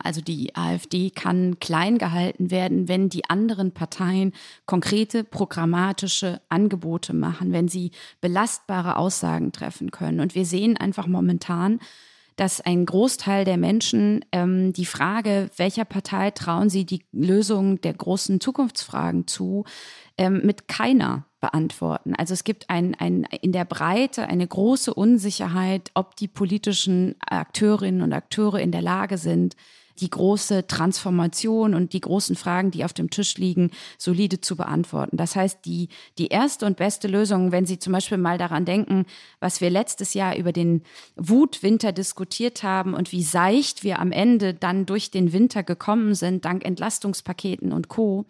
[0.03, 4.33] also die AfD kann klein gehalten werden, wenn die anderen Parteien
[4.65, 10.19] konkrete programmatische Angebote machen, wenn sie belastbare Aussagen treffen können.
[10.19, 11.79] Und wir sehen einfach momentan,
[12.35, 17.93] dass ein Großteil der Menschen ähm, die Frage, welcher Partei trauen sie die Lösung der
[17.93, 19.65] großen Zukunftsfragen zu,
[20.17, 22.15] ähm, mit keiner beantworten.
[22.15, 28.01] Also es gibt ein, ein, in der Breite eine große Unsicherheit, ob die politischen Akteurinnen
[28.01, 29.57] und Akteure in der Lage sind,
[29.99, 35.17] die große Transformation und die großen Fragen, die auf dem Tisch liegen, solide zu beantworten.
[35.17, 39.05] Das heißt, die, die erste und beste Lösung, wenn Sie zum Beispiel mal daran denken,
[39.41, 40.83] was wir letztes Jahr über den
[41.17, 46.45] Wutwinter diskutiert haben und wie seicht wir am Ende dann durch den Winter gekommen sind,
[46.45, 48.25] dank Entlastungspaketen und Co.,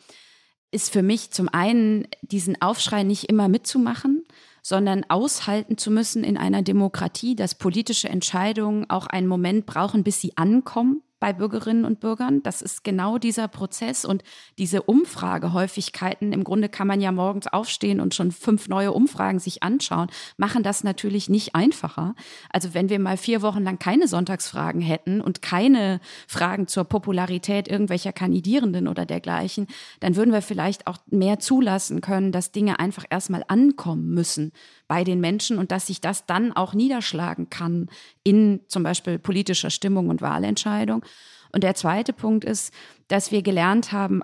[0.73, 4.23] ist für mich zum einen diesen Aufschrei nicht immer mitzumachen,
[4.61, 10.21] sondern aushalten zu müssen in einer Demokratie, dass politische Entscheidungen auch einen Moment brauchen, bis
[10.21, 12.43] sie ankommen bei Bürgerinnen und Bürgern.
[12.43, 14.25] Das ist genau dieser Prozess und
[14.57, 16.33] diese Umfragehäufigkeiten.
[16.33, 20.63] Im Grunde kann man ja morgens aufstehen und schon fünf neue Umfragen sich anschauen, machen
[20.63, 22.13] das natürlich nicht einfacher.
[22.49, 27.69] Also wenn wir mal vier Wochen lang keine Sonntagsfragen hätten und keine Fragen zur Popularität
[27.69, 29.67] irgendwelcher Kandidierenden oder dergleichen,
[30.01, 34.51] dann würden wir vielleicht auch mehr zulassen können, dass Dinge einfach erstmal ankommen müssen
[34.93, 37.89] bei den Menschen und dass sich das dann auch niederschlagen kann
[38.23, 41.03] in zum Beispiel politischer Stimmung und Wahlentscheidung.
[41.51, 42.71] Und der zweite Punkt ist,
[43.07, 44.21] dass wir gelernt haben,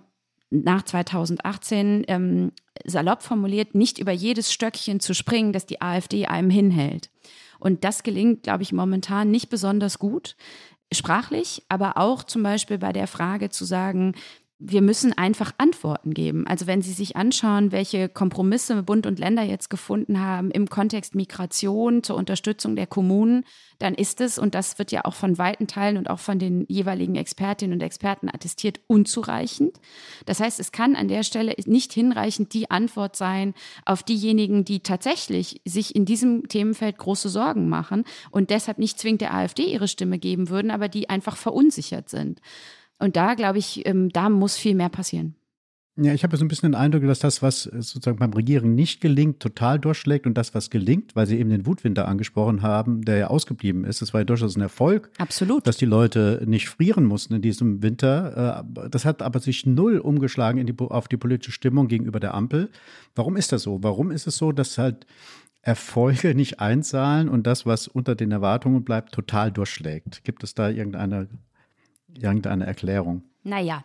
[0.52, 2.52] nach 2018 ähm,
[2.86, 7.10] salopp formuliert, nicht über jedes Stöckchen zu springen, das die AfD einem hinhält.
[7.58, 10.36] Und das gelingt, glaube ich, momentan nicht besonders gut
[10.94, 14.14] sprachlich, aber auch zum Beispiel bei der Frage zu sagen,
[14.62, 16.46] wir müssen einfach Antworten geben.
[16.46, 21.16] Also wenn Sie sich anschauen, welche Kompromisse Bund und Länder jetzt gefunden haben im Kontext
[21.16, 23.46] Migration zur Unterstützung der Kommunen,
[23.80, 26.66] dann ist es, und das wird ja auch von weiten Teilen und auch von den
[26.68, 29.80] jeweiligen Expertinnen und Experten attestiert, unzureichend.
[30.26, 33.54] Das heißt, es kann an der Stelle nicht hinreichend die Antwort sein
[33.86, 39.22] auf diejenigen, die tatsächlich sich in diesem Themenfeld große Sorgen machen und deshalb nicht zwingend
[39.22, 42.42] der AfD ihre Stimme geben würden, aber die einfach verunsichert sind.
[43.00, 45.36] Und da glaube ich, ähm, da muss viel mehr passieren.
[46.02, 49.02] Ja, ich habe so ein bisschen den Eindruck, dass das, was sozusagen beim Regieren nicht
[49.02, 53.18] gelingt, total durchschlägt und das, was gelingt, weil Sie eben den Wutwinter angesprochen haben, der
[53.18, 55.10] ja ausgeblieben ist, das war ja durchaus ein Erfolg.
[55.18, 55.68] Absolut.
[55.68, 58.64] Dass die Leute nicht frieren mussten in diesem Winter.
[58.76, 62.70] Äh, das hat aber sich null umgeschlagen die, auf die politische Stimmung gegenüber der Ampel.
[63.16, 63.84] Warum ist das so?
[63.84, 65.06] Warum ist es so, dass halt
[65.62, 70.24] Erfolge nicht einzahlen und das, was unter den Erwartungen bleibt, total durchschlägt?
[70.24, 71.28] Gibt es da irgendeine
[72.18, 73.24] irgendeine Erklärung?
[73.44, 73.84] Naja.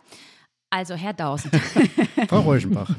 [0.69, 1.55] Also, Herr Dausend.
[2.27, 2.89] Frau Reuschenbach.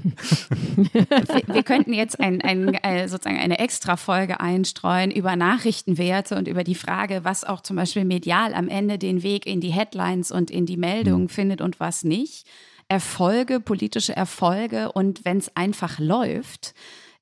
[0.77, 6.65] wir, wir, könnten jetzt ein, ein, äh, sozusagen eine Extra-Folge einstreuen über Nachrichtenwerte und über
[6.65, 10.51] die Frage, was auch zum Beispiel medial am Ende den Weg in die Headlines und
[10.51, 11.29] in die Meldungen hm.
[11.29, 12.47] findet und was nicht.
[12.89, 16.75] Erfolge, politische Erfolge und wenn es einfach läuft,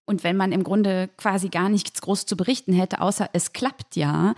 [0.07, 3.97] und wenn man im Grunde quasi gar nichts groß zu berichten hätte, außer es klappt
[3.97, 4.35] ja,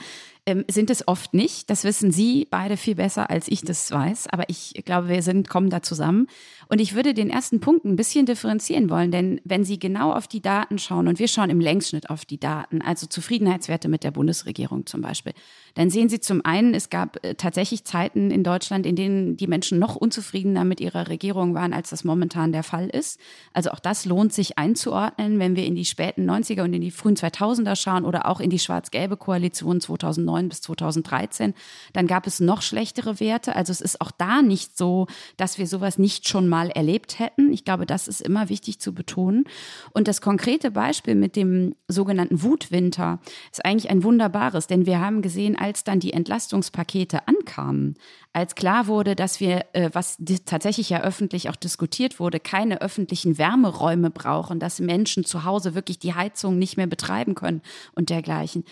[0.47, 1.69] ähm, sind es oft nicht.
[1.71, 4.29] Das wissen Sie beide viel besser, als ich das weiß.
[4.29, 6.29] Aber ich glaube, wir sind, kommen da zusammen.
[6.69, 10.27] Und ich würde den ersten Punkt ein bisschen differenzieren wollen, denn wenn Sie genau auf
[10.27, 14.11] die Daten schauen, und wir schauen im Längsschnitt auf die Daten, also Zufriedenheitswerte mit der
[14.11, 15.33] Bundesregierung zum Beispiel,
[15.75, 19.47] dann sehen Sie zum einen, es gab äh, tatsächlich Zeiten in Deutschland, in denen die
[19.47, 23.21] Menschen noch unzufriedener mit ihrer Regierung waren, als das momentan der Fall ist.
[23.53, 26.91] Also auch das lohnt sich einzuordnen, wenn wir in die späten 90er und in die
[26.91, 31.55] frühen 2000er schauen oder auch in die schwarz-gelbe Koalition 2009 bis 2013.
[31.93, 33.55] Dann gab es noch schlechtere Werte.
[33.55, 35.07] Also es ist auch da nicht so,
[35.37, 37.53] dass wir sowas nicht schon mal mal erlebt hätten.
[37.53, 39.45] Ich glaube, das ist immer wichtig zu betonen.
[39.93, 43.19] Und das konkrete Beispiel mit dem sogenannten Wutwinter
[43.53, 47.97] ist eigentlich ein wunderbares, denn wir haben gesehen, als dann die Entlastungspakete ankamen,
[48.33, 53.37] als klar wurde, dass wir, äh, was tatsächlich ja öffentlich auch diskutiert wurde, keine öffentlichen
[53.37, 57.61] Wärmeräume brauchen, dass Menschen zu Hause wirklich die Heizung nicht mehr betreiben können
[57.95, 58.65] und dergleichen.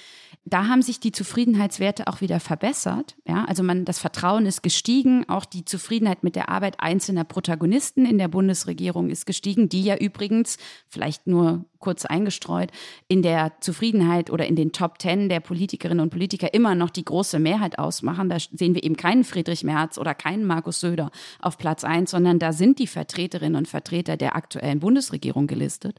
[0.46, 3.16] Da haben sich die Zufriedenheitswerte auch wieder verbessert.
[3.26, 8.04] Ja, also man, das Vertrauen ist gestiegen, auch die Zufriedenheit mit der Arbeit einzelner Protagonisten
[8.04, 10.58] in der Bundesregierung ist gestiegen, die ja übrigens,
[10.90, 12.70] vielleicht nur kurz eingestreut,
[13.08, 17.04] in der Zufriedenheit oder in den Top Ten der Politikerinnen und Politiker immer noch die
[17.06, 18.28] große Mehrheit ausmachen.
[18.28, 22.38] Da sehen wir eben keinen Friedrich Merz oder keinen Markus Söder auf Platz eins, sondern
[22.38, 25.98] da sind die Vertreterinnen und Vertreter der aktuellen Bundesregierung gelistet.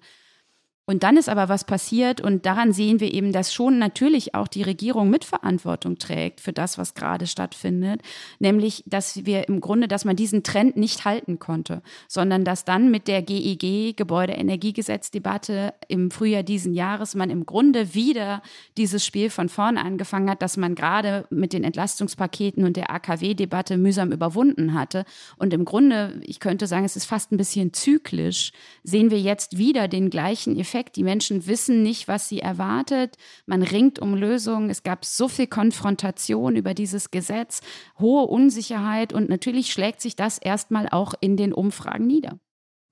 [0.88, 4.48] Und dann ist aber was passiert und daran sehen wir eben, dass schon natürlich auch
[4.48, 8.02] die Regierung Mitverantwortung trägt für das, was gerade stattfindet,
[8.38, 12.92] nämlich, dass wir im Grunde, dass man diesen Trend nicht halten konnte, sondern dass dann
[12.92, 18.44] mit der GEG, Gebäudeenergiegesetzdebatte im Frühjahr diesen Jahres, man im Grunde wieder
[18.78, 23.78] dieses Spiel von vorne angefangen hat, dass man gerade mit den Entlastungspaketen und der AKW-Debatte
[23.78, 25.06] mühsam überwunden hatte.
[25.38, 28.52] Und im Grunde, ich könnte sagen, es ist fast ein bisschen zyklisch,
[28.84, 30.98] sehen wir jetzt wieder den gleichen Effekt Effekt.
[30.98, 33.16] Die Menschen wissen nicht, was sie erwartet.
[33.46, 34.70] Man ringt um Lösungen.
[34.70, 37.62] Es gab so viel Konfrontation über dieses Gesetz,
[37.98, 42.40] hohe Unsicherheit und natürlich schlägt sich das erstmal auch in den Umfragen nieder.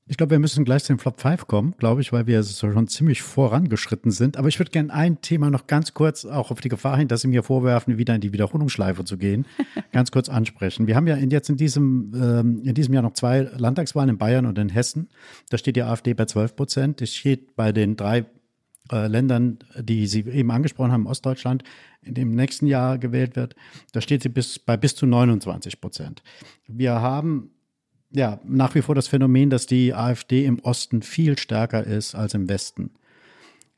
[0.05, 2.87] Ich glaube, wir müssen gleich zu den Flop 5 kommen, glaube ich, weil wir schon
[2.89, 4.35] ziemlich vorangeschritten sind.
[4.35, 7.21] Aber ich würde gerne ein Thema noch ganz kurz, auch auf die Gefahr hin, dass
[7.21, 9.45] Sie mir vorwerfen, wieder in die Wiederholungsschleife zu gehen,
[9.93, 10.87] ganz kurz ansprechen.
[10.87, 14.45] Wir haben ja jetzt in diesem, ähm, in diesem Jahr noch zwei Landtagswahlen in Bayern
[14.45, 15.09] und in Hessen.
[15.49, 16.99] Da steht die AfD bei 12 Prozent.
[16.99, 18.25] Das steht bei den drei
[18.91, 21.63] äh, Ländern, die Sie eben angesprochen haben, Ostdeutschland,
[22.01, 23.55] in dem nächsten Jahr gewählt wird,
[23.93, 26.21] da steht sie bis, bei bis zu 29 Prozent.
[26.67, 27.51] Wir haben
[28.13, 32.33] ja, nach wie vor das Phänomen, dass die AfD im Osten viel stärker ist als
[32.35, 32.91] im Westen.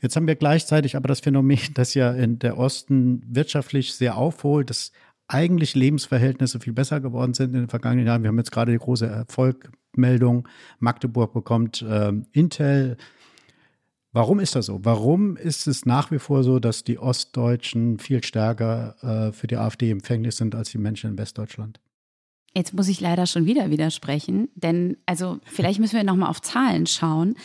[0.02, 4.70] Jetzt haben wir gleichzeitig aber das Phänomen, dass ja in der Osten wirtschaftlich sehr aufholt,
[4.70, 4.92] dass
[5.28, 8.22] eigentlich Lebensverhältnisse viel besser geworden sind in den vergangenen Jahren.
[8.24, 10.48] Wir haben jetzt gerade die große Erfolgmeldung,
[10.80, 12.98] Magdeburg bekommt äh, Intel.
[14.12, 14.84] Warum ist das so?
[14.84, 19.58] Warum ist es nach wie vor so, dass die Ostdeutschen viel stärker äh, für die
[19.58, 21.80] AfD empfänglich sind als die Menschen in Westdeutschland?
[22.56, 26.42] Jetzt muss ich leider schon wieder widersprechen, denn also vielleicht müssen wir noch mal auf
[26.42, 27.36] Zahlen schauen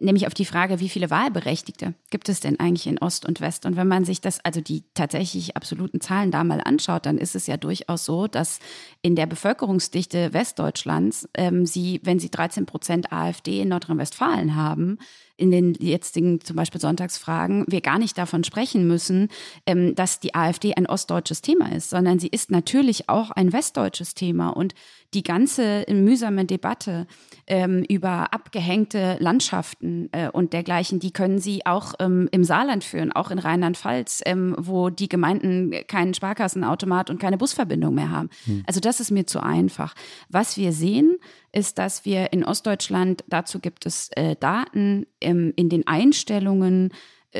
[0.00, 3.66] nämlich auf die Frage, wie viele Wahlberechtigte gibt es denn eigentlich in Ost und West?
[3.66, 7.36] Und wenn man sich das, also die tatsächlich absoluten Zahlen da mal anschaut, dann ist
[7.36, 8.58] es ja durchaus so, dass
[9.02, 14.98] in der Bevölkerungsdichte Westdeutschlands ähm, sie, wenn sie 13 Prozent AfD in Nordrhein-Westfalen haben,
[15.40, 19.28] in den jetzigen zum Beispiel Sonntagsfragen wir gar nicht davon sprechen müssen,
[19.66, 24.14] ähm, dass die AfD ein ostdeutsches Thema ist, sondern sie ist natürlich auch ein westdeutsches
[24.14, 24.50] Thema.
[24.50, 24.74] Und
[25.14, 27.06] die ganze mühsame Debatte
[27.48, 33.10] ähm, über abgehängte Landschaften äh, und dergleichen, die können Sie auch ähm, im Saarland führen,
[33.10, 38.30] auch in Rheinland-Pfalz, ähm, wo die Gemeinden keinen Sparkassenautomat und keine Busverbindung mehr haben.
[38.44, 38.62] Hm.
[38.66, 39.94] Also das ist mir zu einfach.
[40.28, 41.16] Was wir sehen,
[41.52, 46.92] ist, dass wir in Ostdeutschland, dazu gibt es äh, Daten ähm, in den Einstellungen,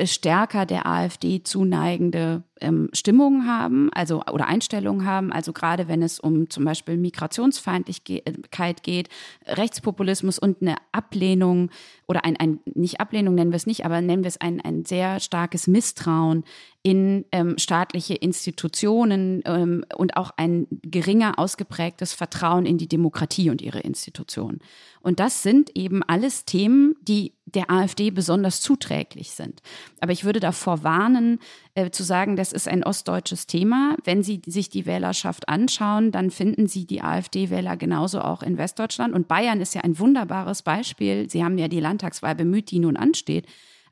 [0.05, 6.19] stärker der AfD zuneigende ähm, Stimmungen haben, also oder Einstellungen haben, also gerade wenn es
[6.19, 9.09] um zum Beispiel Migrationsfeindlichkeit geht,
[9.45, 11.71] Rechtspopulismus und eine Ablehnung
[12.07, 14.85] oder ein, ein nicht Ablehnung nennen wir es nicht, aber nennen wir es ein, ein
[14.85, 16.45] sehr starkes Misstrauen
[16.83, 23.61] in ähm, staatliche Institutionen ähm, und auch ein geringer ausgeprägtes Vertrauen in die Demokratie und
[23.61, 24.59] ihre Institutionen.
[25.01, 29.61] Und das sind eben alles Themen, die der AfD besonders zuträglich sind.
[29.99, 31.39] Aber ich würde davor warnen,
[31.75, 33.95] äh, zu sagen, das ist ein ostdeutsches Thema.
[34.03, 39.13] Wenn Sie sich die Wählerschaft anschauen, dann finden Sie die AfD-Wähler genauso auch in Westdeutschland.
[39.13, 41.29] Und Bayern ist ja ein wunderbares Beispiel.
[41.29, 43.45] Sie haben ja die Landtagswahl bemüht, die nun ansteht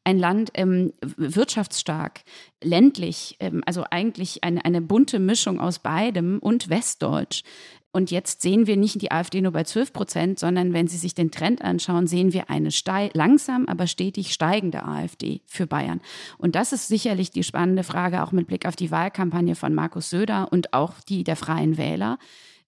[0.04, 2.22] ein Land ähm, wirtschaftsstark,
[2.64, 7.44] ländlich, ähm, also eigentlich eine, eine bunte Mischung aus beidem und westdeutsch.
[7.92, 11.16] Und jetzt sehen wir nicht die AfD nur bei 12 Prozent, sondern wenn Sie sich
[11.16, 12.70] den Trend anschauen, sehen wir eine
[13.14, 16.00] langsam, aber stetig steigende AfD für Bayern.
[16.38, 20.12] Und das ist sicherlich die spannende Frage, auch mit Blick auf die Wahlkampagne von Markus
[20.12, 22.20] Söder und auch die der Freien Wähler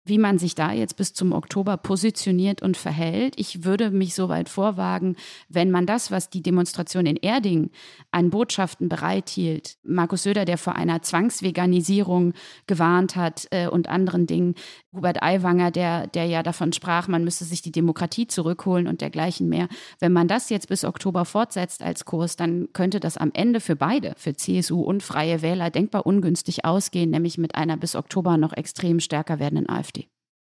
[0.03, 3.35] wie man sich da jetzt bis zum Oktober positioniert und verhält.
[3.37, 5.15] Ich würde mich so weit vorwagen,
[5.47, 7.69] wenn man das, was die Demonstration in Erding
[8.09, 12.33] an Botschaften bereithielt, Markus Söder, der vor einer Zwangsveganisierung
[12.65, 14.55] gewarnt hat äh, und anderen Dingen,
[14.93, 19.47] Hubert Aiwanger, der, der ja davon sprach, man müsse sich die Demokratie zurückholen und dergleichen
[19.47, 19.69] mehr.
[19.99, 23.75] Wenn man das jetzt bis Oktober fortsetzt als Kurs, dann könnte das am Ende für
[23.75, 28.51] beide, für CSU und Freie Wähler, denkbar ungünstig ausgehen, nämlich mit einer bis Oktober noch
[28.51, 29.90] extrem stärker werdenden AfD.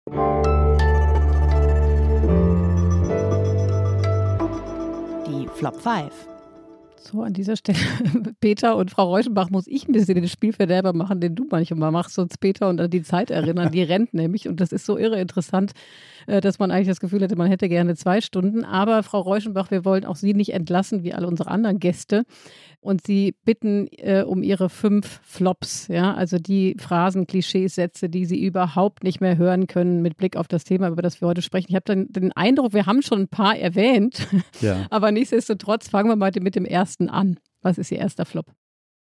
[0.07, 0.13] Die
[5.55, 6.34] Flop 5.
[7.15, 7.77] So, an dieser Stelle,
[8.41, 12.15] Peter und Frau Reuschenbach, muss ich ein bisschen den Spielverderber machen, den du manchmal machst,
[12.15, 13.71] sonst Peter und an die Zeit erinnern.
[13.71, 15.71] Die rennt nämlich und das ist so irre interessant,
[16.27, 18.65] äh, dass man eigentlich das Gefühl hätte, man hätte gerne zwei Stunden.
[18.65, 22.25] Aber Frau Reuschenbach, wir wollen auch Sie nicht entlassen, wie alle unsere anderen Gäste
[22.85, 28.25] und sie bitten äh, um ihre fünf Flops, ja, also die Phrasen, Klischees, Sätze, die
[28.25, 31.41] sie überhaupt nicht mehr hören können mit Blick auf das Thema, über das wir heute
[31.41, 31.67] sprechen.
[31.69, 34.27] Ich habe dann den Eindruck, wir haben schon ein paar erwähnt,
[34.61, 34.85] ja.
[34.91, 37.39] aber nichtsdestotrotz fangen wir mal mit dem ersten an.
[37.61, 38.47] Was ist Ihr erster Flop?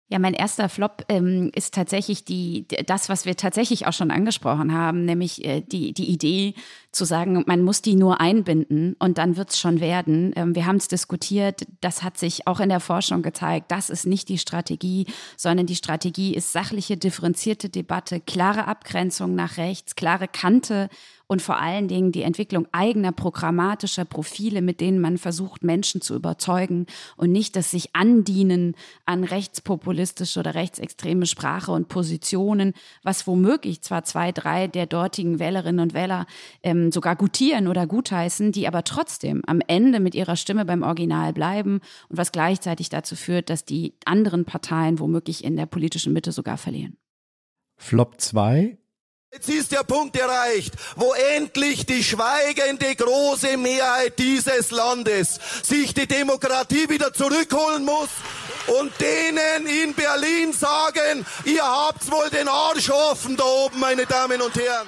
[0.10, 4.72] Ja, mein erster Flop ähm, ist tatsächlich die, das, was wir tatsächlich auch schon angesprochen
[4.72, 6.54] haben, nämlich äh, die, die Idee
[6.92, 10.32] zu sagen, man muss die nur einbinden und dann wird es schon werden.
[10.36, 14.06] Ähm, wir haben es diskutiert, das hat sich auch in der Forschung gezeigt, das ist
[14.06, 20.28] nicht die Strategie, sondern die Strategie ist sachliche, differenzierte Debatte, klare Abgrenzung nach rechts, klare
[20.28, 20.90] Kante
[21.28, 26.16] und vor allen Dingen die Entwicklung eigener programmatischer Profile, mit denen man versucht, Menschen zu
[26.16, 26.86] überzeugen
[27.18, 34.04] und nicht das sich andienen an rechtspopulistische oder rechtsextreme Sprache und Positionen, was womöglich zwar
[34.04, 36.26] zwei, drei der dortigen Wählerinnen und Wähler
[36.62, 41.34] ähm, sogar gutieren oder gutheißen, die aber trotzdem am Ende mit ihrer Stimme beim Original
[41.34, 46.32] bleiben und was gleichzeitig dazu führt, dass die anderen Parteien womöglich in der politischen Mitte
[46.32, 46.98] sogar verlieren.
[47.78, 48.78] Flop 2
[49.34, 56.06] Jetzt ist der Punkt erreicht, wo endlich die schweigende große Mehrheit dieses Landes sich die
[56.06, 58.10] Demokratie wieder zurückholen muss
[58.80, 64.40] und denen in Berlin sagen, ihr habt wohl den Arsch offen da oben, meine Damen
[64.40, 64.88] und Herren.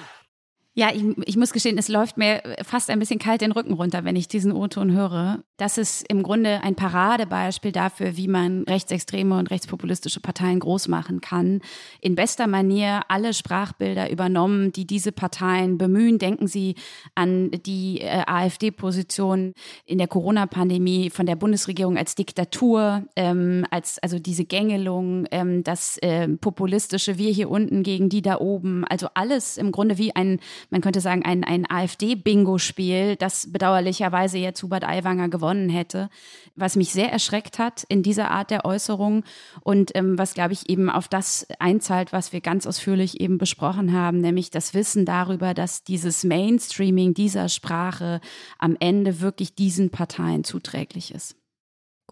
[0.78, 4.04] Ja, ich, ich, muss gestehen, es läuft mir fast ein bisschen kalt den Rücken runter,
[4.04, 5.40] wenn ich diesen O-Ton höre.
[5.56, 11.22] Das ist im Grunde ein Paradebeispiel dafür, wie man rechtsextreme und rechtspopulistische Parteien groß machen
[11.22, 11.62] kann.
[12.02, 16.20] In bester Manier alle Sprachbilder übernommen, die diese Parteien bemühen.
[16.20, 16.76] Denken Sie
[17.16, 19.54] an die äh, AfD-Position
[19.86, 25.98] in der Corona-Pandemie von der Bundesregierung als Diktatur, ähm, als also diese Gängelung, ähm, das
[26.00, 28.84] äh, populistische Wir hier unten gegen die da oben.
[28.84, 34.62] Also alles im Grunde wie ein man könnte sagen, ein, ein AfD-Bingo-Spiel, das bedauerlicherweise jetzt
[34.64, 36.10] Hubert Aiwanger gewonnen hätte,
[36.56, 39.24] was mich sehr erschreckt hat in dieser Art der Äußerung
[39.62, 43.94] und ähm, was, glaube ich, eben auf das einzahlt, was wir ganz ausführlich eben besprochen
[43.94, 48.22] haben, nämlich das Wissen darüber, dass dieses Mainstreaming dieser Sprache
[48.60, 51.36] am Ende wirklich diesen Parteien zuträglich ist.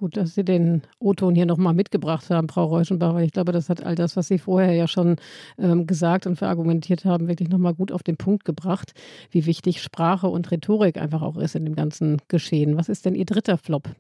[0.04, 3.70] Gut, dass Sie den O-Ton hier nochmal mitgebracht haben, Frau Reuschenbach, weil ich glaube, das
[3.70, 5.16] hat all das, was Sie vorher ja schon
[5.58, 8.94] ähm, gesagt und verargumentiert haben, wirklich nochmal gut auf den Punkt gebracht,
[9.32, 12.76] wie wichtig Sprache und Rhetorik einfach auch ist in dem ganzen Geschehen.
[12.76, 13.92] Was ist denn Ihr dritter Flop?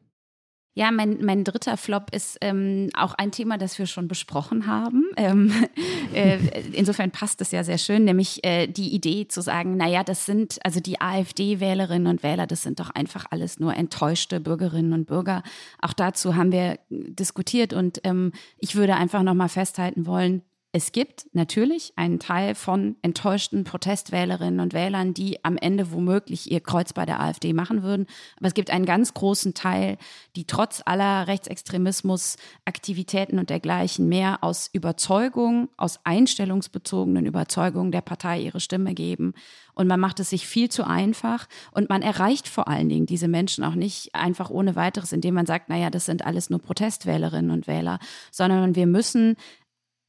[0.75, 5.05] Ja, mein, mein dritter Flop ist ähm, auch ein Thema, das wir schon besprochen haben.
[5.17, 5.53] Ähm,
[6.15, 6.39] äh,
[6.71, 10.57] insofern passt es ja sehr schön, nämlich äh, die Idee zu sagen, naja, das sind
[10.63, 15.43] also die AfD-Wählerinnen und Wähler, das sind doch einfach alles nur enttäuschte Bürgerinnen und Bürger.
[15.79, 20.41] Auch dazu haben wir diskutiert und ähm, ich würde einfach nochmal festhalten wollen,
[20.75, 26.61] es gibt natürlich einen Teil von enttäuschten Protestwählerinnen und Wählern, die am Ende womöglich ihr
[26.61, 28.07] Kreuz bei der AfD machen würden.
[28.37, 29.99] Aber es gibt einen ganz großen Teil,
[30.35, 38.59] die trotz aller Rechtsextremismus-Aktivitäten und dergleichen mehr aus Überzeugung, aus einstellungsbezogenen Überzeugungen der Partei ihre
[38.59, 39.35] Stimme geben.
[39.75, 43.27] Und man macht es sich viel zu einfach und man erreicht vor allen Dingen diese
[43.27, 47.51] Menschen auch nicht einfach ohne weiteres, indem man sagt, naja, das sind alles nur Protestwählerinnen
[47.51, 47.99] und Wähler,
[48.31, 49.35] sondern wir müssen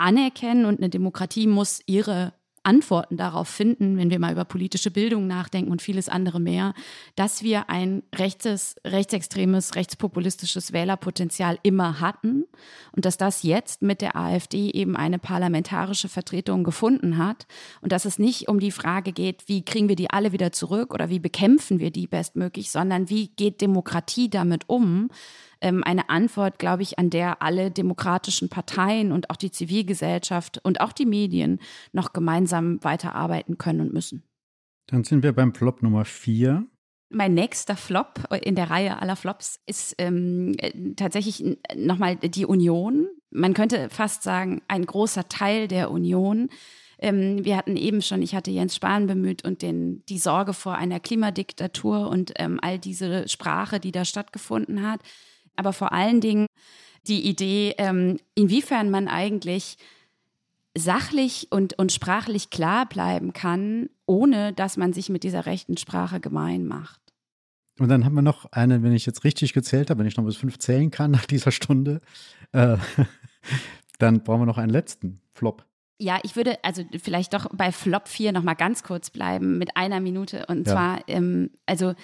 [0.05, 2.35] anerkennen und eine Demokratie muss ihre
[2.65, 6.73] Antworten darauf finden, wenn wir mal über politische Bildung nachdenken und vieles andere mehr,
[7.15, 12.45] dass wir ein rechtes, rechtsextremes, rechtspopulistisches Wählerpotenzial immer hatten
[12.93, 17.47] und dass das jetzt mit der AfD eben eine parlamentarische Vertretung gefunden hat
[17.83, 20.95] und dass es nicht um die Frage geht, wie kriegen wir die alle wieder zurück
[20.95, 25.11] oder wie bekämpfen wir die bestmöglich, sondern wie geht Demokratie damit um,
[25.65, 30.93] eine Antwort, glaube ich, an der alle demokratischen Parteien und auch die Zivilgesellschaft und auch
[30.93, 31.61] die Medien
[31.93, 34.23] noch gemeinsam weiterarbeiten können und müssen.
[34.87, 36.67] Dann sind wir beim Flop Nummer vier.
[37.09, 40.57] Mein nächster Flop in der Reihe aller Flops ist ähm,
[40.97, 43.07] tatsächlich nochmal die Union.
[43.31, 46.49] Man könnte fast sagen, ein großer Teil der Union.
[46.99, 50.75] Ähm, wir hatten eben schon, ich hatte Jens Spahn bemüht und den, die Sorge vor
[50.75, 55.01] einer Klimadiktatur und ähm, all diese Sprache, die da stattgefunden hat
[55.57, 56.47] aber vor allen Dingen
[57.07, 59.77] die Idee, ähm, inwiefern man eigentlich
[60.77, 66.21] sachlich und, und sprachlich klar bleiben kann, ohne dass man sich mit dieser rechten Sprache
[66.21, 67.01] gemein macht.
[67.79, 70.25] Und dann haben wir noch einen, wenn ich jetzt richtig gezählt habe, wenn ich noch
[70.25, 72.01] bis fünf zählen kann nach dieser Stunde,
[72.53, 72.77] äh,
[73.99, 75.65] dann brauchen wir noch einen letzten Flop.
[75.99, 79.77] Ja, ich würde also vielleicht doch bei Flop 4 noch mal ganz kurz bleiben mit
[79.77, 80.47] einer Minute.
[80.47, 80.73] Und ja.
[80.73, 81.95] zwar, ähm, also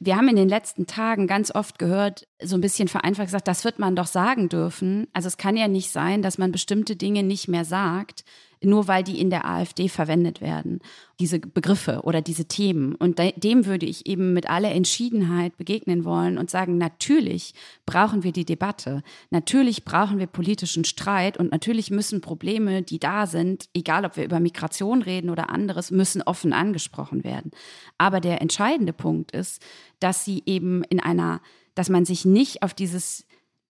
[0.00, 3.64] wir haben in den letzten Tagen ganz oft gehört, so ein bisschen vereinfacht gesagt, das
[3.64, 5.08] wird man doch sagen dürfen.
[5.12, 8.24] Also es kann ja nicht sein, dass man bestimmte Dinge nicht mehr sagt,
[8.62, 10.80] nur weil die in der AfD verwendet werden,
[11.20, 12.94] diese Begriffe oder diese Themen.
[12.94, 17.54] Und dem würde ich eben mit aller Entschiedenheit begegnen wollen und sagen, natürlich
[17.86, 23.26] brauchen wir die Debatte, natürlich brauchen wir politischen Streit und natürlich müssen Probleme, die da
[23.26, 27.50] sind, egal ob wir über Migration reden oder anderes, müssen offen angesprochen werden.
[27.96, 29.62] Aber der entscheidende Punkt ist,
[30.00, 31.40] dass sie eben in einer
[31.78, 33.24] dass man sich nicht auf dieses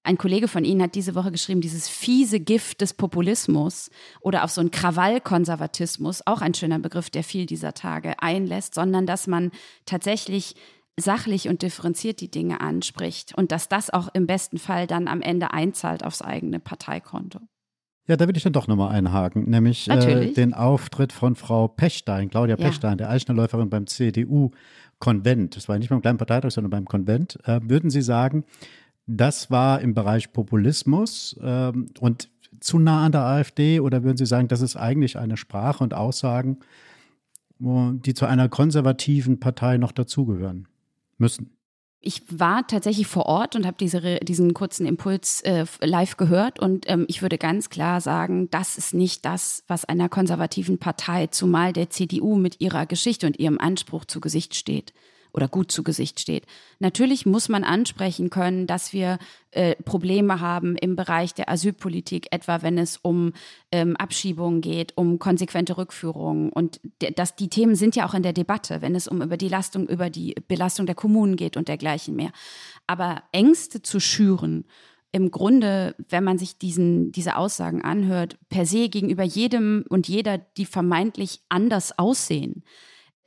[0.09, 3.91] ein Kollege von Ihnen hat diese Woche geschrieben, dieses fiese Gift des Populismus
[4.21, 9.05] oder auf so einen Krawallkonservatismus, auch ein schöner Begriff, der viel dieser Tage einlässt, sondern
[9.05, 9.51] dass man
[9.85, 10.55] tatsächlich
[10.99, 15.21] sachlich und differenziert die Dinge anspricht und dass das auch im besten Fall dann am
[15.21, 17.41] Ende einzahlt aufs eigene Parteikonto.
[18.07, 22.31] Ja, da würde ich dann doch nochmal einhaken, nämlich äh, den Auftritt von Frau Pechstein,
[22.31, 22.65] Claudia ja.
[22.65, 25.55] Pechstein, der Eichnerläuferin beim CDU-Konvent.
[25.55, 27.39] Das war nicht beim kleinen Parteitag, sondern beim Konvent.
[27.45, 28.45] Äh, würden Sie sagen,
[29.09, 32.29] das war im Bereich Populismus ähm, und
[32.61, 35.95] zu nah an der AfD oder würden Sie sagen, das ist eigentlich eine Sprache und
[35.95, 36.59] Aussagen,
[37.61, 40.69] die zu einer konservativen Partei noch dazugehören
[41.17, 41.57] müssen?
[42.01, 46.89] Ich war tatsächlich vor Ort und habe diese, diesen kurzen Impuls äh, live gehört und
[46.89, 51.73] ähm, ich würde ganz klar sagen, das ist nicht das, was einer konservativen Partei, zumal
[51.73, 54.93] der CDU mit ihrer Geschichte und ihrem Anspruch zu Gesicht steht.
[55.33, 56.47] Oder gut zu Gesicht steht.
[56.79, 59.18] Natürlich muss man ansprechen können, dass wir
[59.51, 63.33] äh, Probleme haben im Bereich der Asylpolitik, etwa wenn es um
[63.72, 66.51] ähm, Abschiebungen geht, um konsequente Rückführungen.
[66.51, 66.81] Und
[67.16, 69.89] dass die Themen sind ja auch in der Debatte, wenn es um über die Lastung,
[69.89, 72.31] über die Belastung der Kommunen geht und dergleichen mehr.
[72.87, 74.64] Aber Ängste zu schüren
[75.11, 80.39] im Grunde, wenn man sich diesen, diese Aussagen anhört, per se gegenüber jedem und jeder,
[80.39, 82.62] die vermeintlich anders aussehen,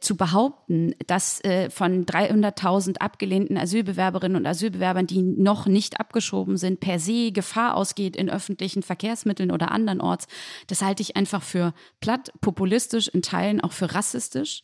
[0.01, 6.79] zu behaupten, dass äh, von 300.000 abgelehnten Asylbewerberinnen und Asylbewerbern, die noch nicht abgeschoben sind,
[6.79, 10.27] per se Gefahr ausgeht in öffentlichen Verkehrsmitteln oder andernorts,
[10.67, 14.63] das halte ich einfach für platt, populistisch, in Teilen auch für rassistisch.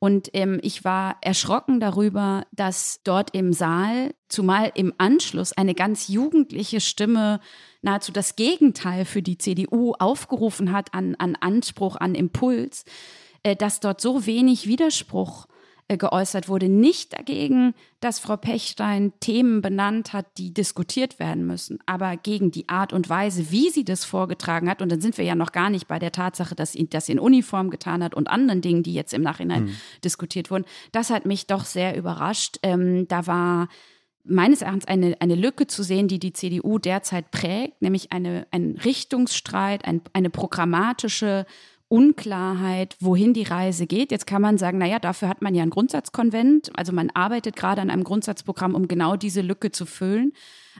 [0.00, 6.08] Und ähm, ich war erschrocken darüber, dass dort im Saal, zumal im Anschluss, eine ganz
[6.08, 7.38] jugendliche Stimme
[7.82, 12.84] nahezu das Gegenteil für die CDU aufgerufen hat an, an Anspruch, an Impuls,
[13.42, 15.46] dass dort so wenig Widerspruch
[15.88, 16.68] äh, geäußert wurde.
[16.68, 22.68] Nicht dagegen, dass Frau Pechstein Themen benannt hat, die diskutiert werden müssen, aber gegen die
[22.68, 24.80] Art und Weise, wie sie das vorgetragen hat.
[24.80, 27.18] Und dann sind wir ja noch gar nicht bei der Tatsache, dass sie das in
[27.18, 29.76] Uniform getan hat und anderen Dingen, die jetzt im Nachhinein mhm.
[30.04, 30.64] diskutiert wurden.
[30.92, 32.58] Das hat mich doch sehr überrascht.
[32.62, 33.68] Ähm, da war
[34.24, 38.78] meines Erachtens eine, eine Lücke zu sehen, die die CDU derzeit prägt, nämlich eine, ein
[38.84, 41.44] Richtungsstreit, ein, eine programmatische
[41.92, 44.12] Unklarheit, wohin die Reise geht.
[44.12, 46.70] Jetzt kann man sagen, naja, dafür hat man ja ein Grundsatzkonvent.
[46.74, 50.32] Also man arbeitet gerade an einem Grundsatzprogramm, um genau diese Lücke zu füllen.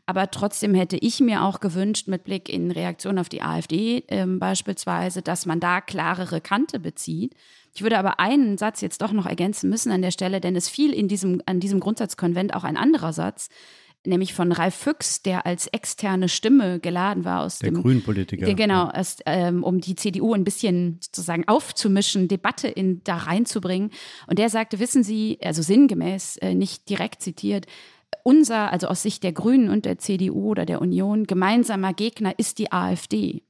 [0.07, 4.25] Aber trotzdem hätte ich mir auch gewünscht, mit Blick in Reaktion auf die AfD äh,
[4.25, 7.35] beispielsweise, dass man da klarere Kante bezieht.
[7.75, 10.71] Ich würde aber einen Satz jetzt doch noch ergänzen müssen an der Stelle, denn es
[10.71, 13.51] fiel in diesem, an diesem Grundsatzkonvent auch ein anderer Satz,
[14.07, 18.47] nämlich von Ralf Füchs, der als externe Stimme geladen war aus der dem Grünpolitiker.
[18.47, 23.91] Der, genau, erst, ähm, um die CDU ein bisschen sozusagen aufzumischen, Debatte in, da reinzubringen.
[24.27, 27.67] Und der sagte, wissen Sie, also sinngemäß, äh, nicht direkt zitiert,
[28.25, 32.59] unser, also aus Sicht der Grünen und der CDU oder der Union, gemeinsamer Gegner ist
[32.59, 33.43] die AfD.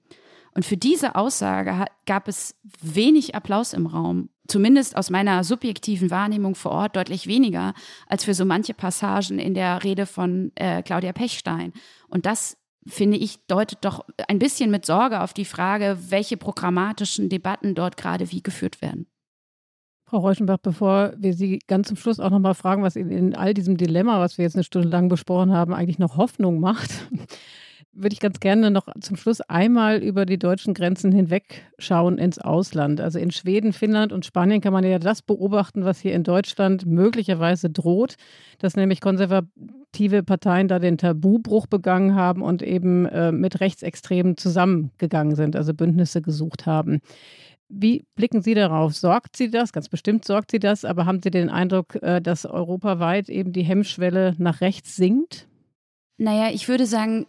[0.55, 6.55] Und für diese Aussage gab es wenig Applaus im Raum zumindest aus meiner subjektiven Wahrnehmung
[6.55, 7.75] vor Ort deutlich weniger
[8.07, 11.73] als für so manche Passagen in der Rede von äh, Claudia Pechstein.
[12.09, 17.29] Und das finde ich, deutet doch ein bisschen mit Sorge auf die Frage, welche programmatischen
[17.29, 19.07] Debatten dort gerade wie geführt werden.
[20.05, 23.35] Frau Reuschenbach, bevor wir Sie ganz zum Schluss auch noch mal fragen, was Ihnen in
[23.35, 26.91] all diesem Dilemma, was wir jetzt eine Stunde lang besprochen haben, eigentlich noch Hoffnung macht,
[27.93, 32.39] würde ich ganz gerne noch zum Schluss einmal über die deutschen Grenzen hinweg schauen ins
[32.39, 33.01] Ausland.
[33.01, 36.87] Also in Schweden, Finnland und Spanien kann man ja das beobachten, was hier in Deutschland
[36.87, 38.17] möglicherweise droht,
[38.59, 45.37] dass nämlich konservative Parteien da den Tabubruch begangen haben und eben äh, mit Rechtsextremen zusammengegangen
[45.37, 47.01] sind, also Bündnisse gesucht haben.
[47.69, 48.95] Wie blicken Sie darauf?
[48.95, 49.73] Sorgt Sie das?
[49.73, 53.63] Ganz bestimmt sorgt Sie das, aber haben Sie den Eindruck, äh, dass europaweit eben die
[53.63, 55.47] Hemmschwelle nach rechts sinkt?
[56.19, 57.27] Naja, ich würde sagen,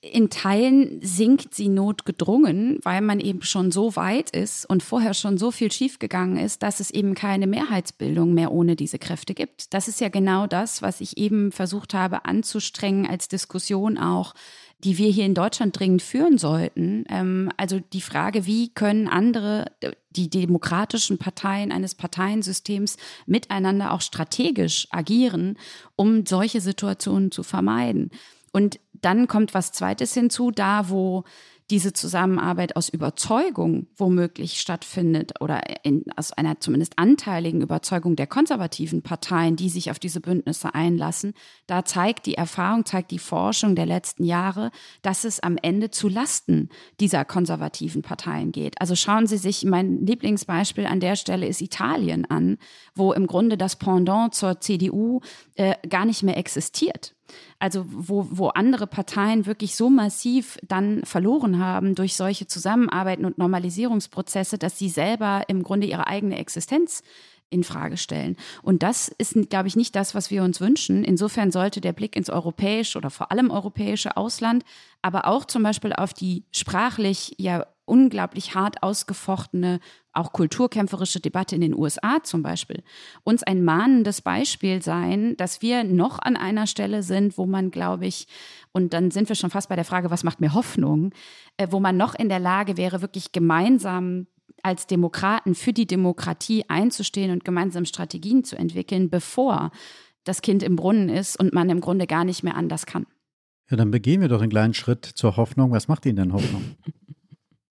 [0.00, 5.38] in Teilen sinkt sie notgedrungen, weil man eben schon so weit ist und vorher schon
[5.38, 9.72] so viel schiefgegangen ist, dass es eben keine Mehrheitsbildung mehr ohne diese Kräfte gibt.
[9.74, 14.34] Das ist ja genau das, was ich eben versucht habe anzustrengen als Diskussion auch,
[14.78, 17.04] die wir hier in Deutschland dringend führen sollten.
[17.08, 19.72] Ähm, also die Frage, wie können andere,
[20.10, 25.58] die demokratischen Parteien eines Parteiensystems miteinander auch strategisch agieren,
[25.96, 28.10] um solche Situationen zu vermeiden.
[28.52, 31.24] Und dann kommt was Zweites hinzu, da wo
[31.70, 39.02] diese Zusammenarbeit aus Überzeugung womöglich stattfindet oder in, aus einer zumindest anteiligen Überzeugung der konservativen
[39.02, 41.34] Parteien, die sich auf diese Bündnisse einlassen,
[41.66, 44.70] da zeigt die Erfahrung, zeigt die Forschung der letzten Jahre,
[45.02, 46.68] dass es am Ende zu Lasten
[47.00, 48.80] dieser konservativen Parteien geht.
[48.80, 52.58] Also schauen Sie sich, mein Lieblingsbeispiel an der Stelle ist Italien an,
[52.94, 55.20] wo im Grunde das Pendant zur CDU
[55.56, 57.15] äh, gar nicht mehr existiert.
[57.58, 63.38] Also wo, wo andere Parteien wirklich so massiv dann verloren haben durch solche Zusammenarbeiten und
[63.38, 67.02] Normalisierungsprozesse, dass sie selber im Grunde ihre eigene Existenz
[67.50, 68.36] in Frage stellen.
[68.62, 71.04] Und das ist, glaube ich, nicht das, was wir uns wünschen.
[71.04, 74.64] Insofern sollte der Blick ins europäische oder vor allem europäische Ausland,
[75.02, 79.80] aber auch zum Beispiel auf die sprachlich ja unglaublich hart ausgefochtene,
[80.12, 82.82] auch kulturkämpferische Debatte in den USA zum Beispiel,
[83.24, 88.06] uns ein mahnendes Beispiel sein, dass wir noch an einer Stelle sind, wo man, glaube
[88.06, 88.26] ich,
[88.72, 91.12] und dann sind wir schon fast bei der Frage, was macht mir Hoffnung,
[91.56, 94.26] äh, wo man noch in der Lage wäre, wirklich gemeinsam
[94.62, 99.70] als Demokraten für die Demokratie einzustehen und gemeinsam Strategien zu entwickeln, bevor
[100.24, 103.06] das Kind im Brunnen ist und man im Grunde gar nicht mehr anders kann.
[103.70, 105.72] Ja, dann begehen wir doch einen kleinen Schritt zur Hoffnung.
[105.72, 106.62] Was macht Ihnen denn Hoffnung?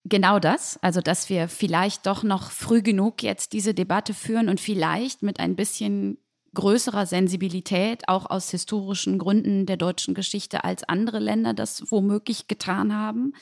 [0.06, 4.60] Genau das, also dass wir vielleicht doch noch früh genug jetzt diese Debatte führen und
[4.60, 6.18] vielleicht mit ein bisschen
[6.52, 12.94] größerer Sensibilität, auch aus historischen Gründen der deutschen Geschichte, als andere Länder das womöglich getan
[12.94, 13.32] haben,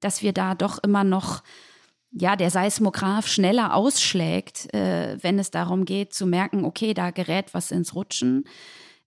[0.00, 1.42] dass wir da doch immer noch
[2.12, 7.52] ja, der Seismograph schneller ausschlägt, äh, wenn es darum geht zu merken, okay, da gerät
[7.52, 8.44] was ins Rutschen.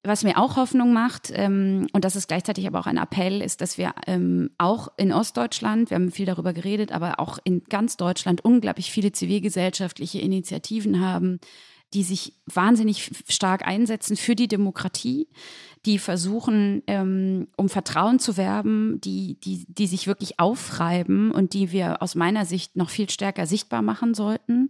[0.01, 3.59] Was mir auch Hoffnung macht, ähm, und das ist gleichzeitig aber auch ein Appell, ist,
[3.59, 7.97] dass wir ähm, auch in Ostdeutschland, wir haben viel darüber geredet, aber auch in ganz
[7.97, 11.41] Deutschland unglaublich viele zivilgesellschaftliche Initiativen haben,
[11.93, 15.27] die sich wahnsinnig stark einsetzen für die Demokratie,
[15.85, 21.71] die versuchen, ähm, um Vertrauen zu werben, die, die, die sich wirklich aufreiben und die
[21.71, 24.69] wir aus meiner Sicht noch viel stärker sichtbar machen sollten.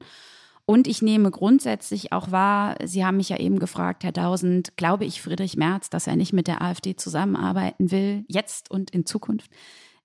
[0.70, 5.04] Und ich nehme grundsätzlich auch wahr, Sie haben mich ja eben gefragt, Herr Dausend, glaube
[5.04, 9.50] ich Friedrich Merz, dass er nicht mit der AfD zusammenarbeiten will, jetzt und in Zukunft?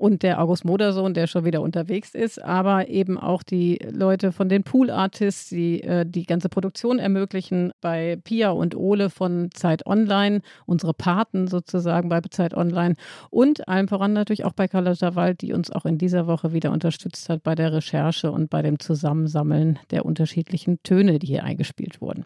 [0.00, 4.48] und der August Modersohn, der schon wieder unterwegs ist, aber eben auch die Leute von
[4.48, 9.84] den Pool Artists, die äh, die ganze Produktion ermöglichen, bei Pia und Ole von Zeit
[9.84, 12.94] Online, unsere Paten sozusagen bei Zeit Online
[13.28, 16.72] und allem voran natürlich auch bei Carla Wald, die uns auch in dieser Woche wieder
[16.72, 22.00] unterstützt hat bei der Recherche und bei dem Zusammensammeln der unterschiedlichen Töne, die hier eingespielt
[22.00, 22.24] wurden.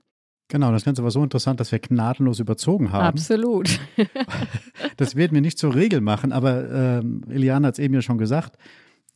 [0.49, 3.07] Genau, das Ganze war so interessant, dass wir gnadenlos überzogen haben.
[3.07, 3.81] Absolut.
[4.97, 8.19] das werden wir nicht zur Regel machen, aber ähm, Eliane hat es eben ja schon
[8.19, 8.59] gesagt,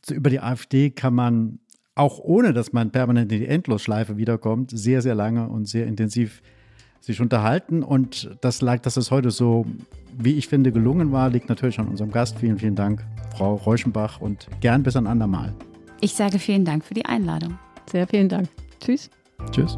[0.09, 1.59] über die AfD kann man,
[1.95, 6.41] auch ohne dass man permanent in die Endlosschleife wiederkommt, sehr, sehr lange und sehr intensiv
[6.99, 7.83] sich unterhalten.
[7.83, 9.65] Und das lag, dass es heute so,
[10.17, 12.39] wie ich finde, gelungen war, liegt natürlich an unserem Gast.
[12.39, 15.53] Vielen, vielen Dank, Frau Reuschenbach, und gern bis ein andermal.
[16.01, 17.59] Ich sage vielen Dank für die Einladung.
[17.89, 18.49] Sehr vielen Dank.
[18.79, 19.09] Tschüss.
[19.51, 19.77] Tschüss.